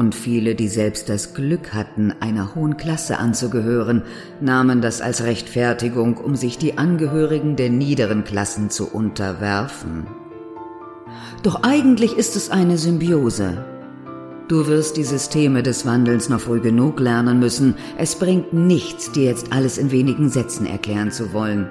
[0.00, 4.02] und viele, die selbst das Glück hatten, einer hohen Klasse anzugehören,
[4.40, 10.06] nahmen das als Rechtfertigung, um sich die Angehörigen der niederen Klassen zu unterwerfen.
[11.42, 13.62] Doch eigentlich ist es eine Symbiose.
[14.48, 17.74] Du wirst die Systeme des Wandels noch früh genug lernen müssen.
[17.98, 21.68] Es bringt nichts, dir jetzt alles in wenigen Sätzen erklären zu wollen.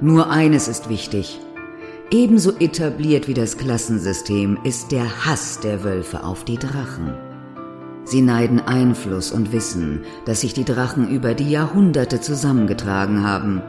[0.00, 1.40] Nur eines ist wichtig.
[2.12, 7.29] Ebenso etabliert wie das Klassensystem ist der Hass der Wölfe auf die Drachen.
[8.10, 13.62] Sie neiden Einfluss und Wissen, dass sich die Drachen über die Jahrhunderte zusammengetragen haben.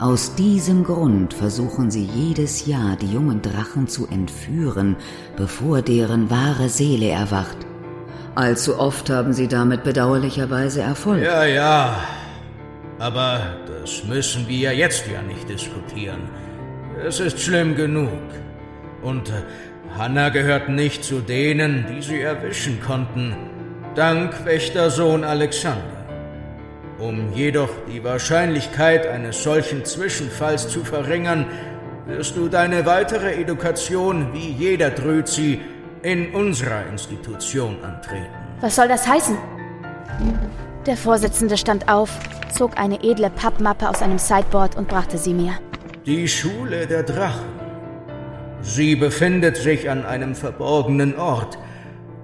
[0.00, 4.96] Aus diesem Grund versuchen sie jedes Jahr, die jungen Drachen zu entführen,
[5.36, 7.56] bevor deren wahre Seele erwacht.
[8.34, 11.22] Allzu oft haben sie damit bedauerlicherweise Erfolg.
[11.22, 12.02] Ja, ja.
[12.98, 16.22] Aber das müssen wir jetzt ja nicht diskutieren.
[17.06, 18.10] Es ist schlimm genug.
[19.02, 19.34] Und äh,
[19.96, 23.36] Hannah gehört nicht zu denen, die sie erwischen konnten,
[23.94, 25.82] dank Wächtersohn Alexander.
[26.98, 31.46] Um jedoch die Wahrscheinlichkeit eines solchen Zwischenfalls zu verringern,
[32.06, 35.60] wirst du deine weitere Education wie jeder Drözi
[36.02, 38.26] in unserer Institution antreten.
[38.60, 39.36] Was soll das heißen?
[40.86, 42.10] Der Vorsitzende stand auf,
[42.52, 45.52] zog eine edle Pappmappe aus einem Sideboard und brachte sie mir.
[46.06, 47.46] Die Schule der Drachen.
[48.62, 51.58] Sie befindet sich an einem verborgenen Ort.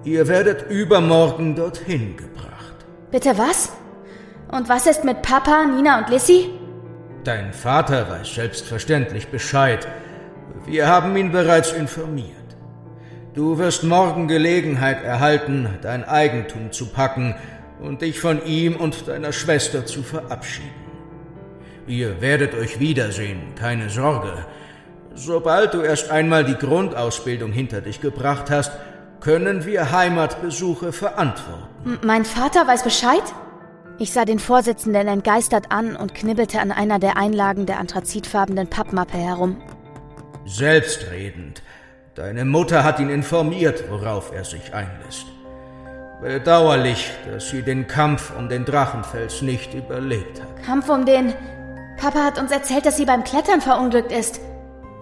[0.03, 2.75] Ihr werdet übermorgen dorthin gebracht.
[3.11, 3.71] Bitte was?
[4.51, 6.49] Und was ist mit Papa, Nina und Lissy?
[7.23, 9.87] Dein Vater weiß selbstverständlich Bescheid.
[10.65, 12.35] Wir haben ihn bereits informiert.
[13.33, 17.35] Du wirst morgen Gelegenheit erhalten, dein Eigentum zu packen
[17.81, 20.69] und dich von ihm und deiner Schwester zu verabschieden.
[21.87, 24.45] Ihr werdet euch wiedersehen, keine Sorge.
[25.13, 28.71] Sobald du erst einmal die Grundausbildung hinter dich gebracht hast,
[29.21, 31.67] können wir Heimatbesuche verantworten.
[31.85, 33.23] M mein Vater weiß Bescheid?
[33.97, 39.17] Ich sah den Vorsitzenden entgeistert an und knibbelte an einer der Einlagen der anthrazitfarbenen Pappmappe
[39.17, 39.61] herum.
[40.45, 41.61] Selbstredend.
[42.15, 45.25] Deine Mutter hat ihn informiert, worauf er sich einlässt.
[46.21, 50.63] Bedauerlich, dass sie den Kampf um den Drachenfels nicht überlebt hat.
[50.65, 51.33] Kampf um den.
[51.97, 54.41] Papa hat uns erzählt, dass sie beim Klettern verunglückt ist.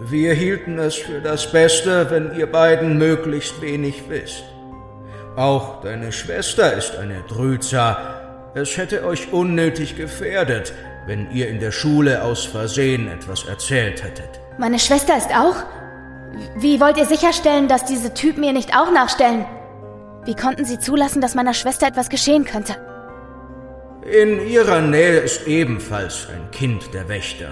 [0.00, 4.44] Wir hielten es für das Beste, wenn ihr beiden möglichst wenig wisst.
[5.34, 8.52] Auch deine Schwester ist eine Drüza.
[8.54, 10.72] Es hätte euch unnötig gefährdet,
[11.06, 14.40] wenn ihr in der Schule aus Versehen etwas erzählt hättet.
[14.56, 15.56] Meine Schwester ist auch?
[16.56, 19.46] Wie wollt ihr sicherstellen, dass diese Typen mir nicht auch nachstellen?
[20.24, 22.76] Wie konnten Sie zulassen, dass meiner Schwester etwas geschehen könnte?
[24.04, 27.50] In ihrer Nähe ist ebenfalls ein Kind der Wächter.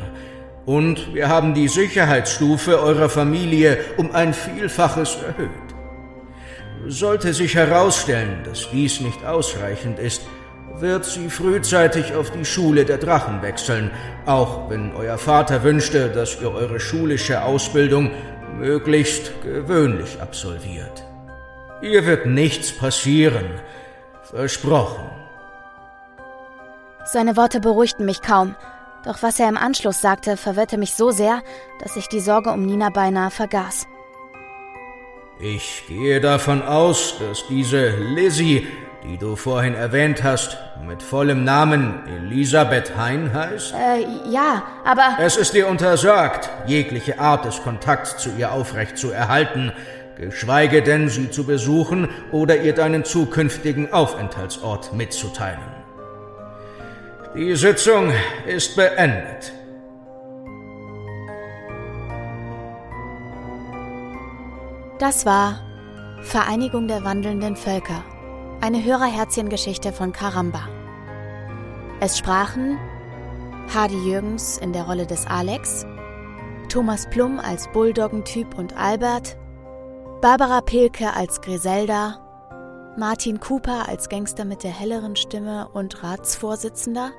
[0.66, 5.48] Und wir haben die Sicherheitsstufe eurer Familie um ein Vielfaches erhöht.
[6.88, 10.22] Sollte sich herausstellen, dass dies nicht ausreichend ist,
[10.80, 13.92] wird sie frühzeitig auf die Schule der Drachen wechseln,
[14.26, 18.10] auch wenn euer Vater wünschte, dass ihr eure schulische Ausbildung
[18.58, 21.04] möglichst gewöhnlich absolviert.
[21.80, 23.46] Ihr wird nichts passieren.
[24.24, 25.04] Versprochen.
[27.04, 28.56] Seine Worte beruhigten mich kaum,
[29.06, 31.42] doch was er im Anschluss sagte, verwirrte mich so sehr,
[31.80, 33.86] dass ich die Sorge um Nina beinahe vergaß.
[35.38, 38.66] Ich gehe davon aus, dass diese Lizzie,
[39.04, 43.74] die du vorhin erwähnt hast, mit vollem Namen Elisabeth Hein heißt?
[43.74, 45.16] Äh, ja, aber.
[45.20, 49.72] Es ist dir untersagt, jegliche Art des Kontakts zu ihr aufrecht zu erhalten,
[50.16, 55.75] geschweige denn sie zu besuchen oder ihr deinen zukünftigen Aufenthaltsort mitzuteilen.
[57.36, 58.10] Die Sitzung
[58.46, 59.52] ist beendet.
[64.98, 65.60] Das war
[66.22, 68.02] Vereinigung der wandelnden Völker,
[68.62, 70.66] eine Hörerherzchengeschichte von Karamba.
[72.00, 72.78] Es sprachen
[73.74, 75.84] Hardy Jürgens in der Rolle des Alex,
[76.70, 79.36] Thomas Plum als Bulldoggentyp und Albert,
[80.22, 82.18] Barbara Pilke als Griselda,
[82.96, 87.12] Martin Cooper als Gangster mit der helleren Stimme und Ratsvorsitzender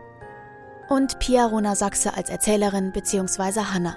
[0.87, 3.61] und Pia Rona Sachse als Erzählerin bzw.
[3.73, 3.95] Hanna.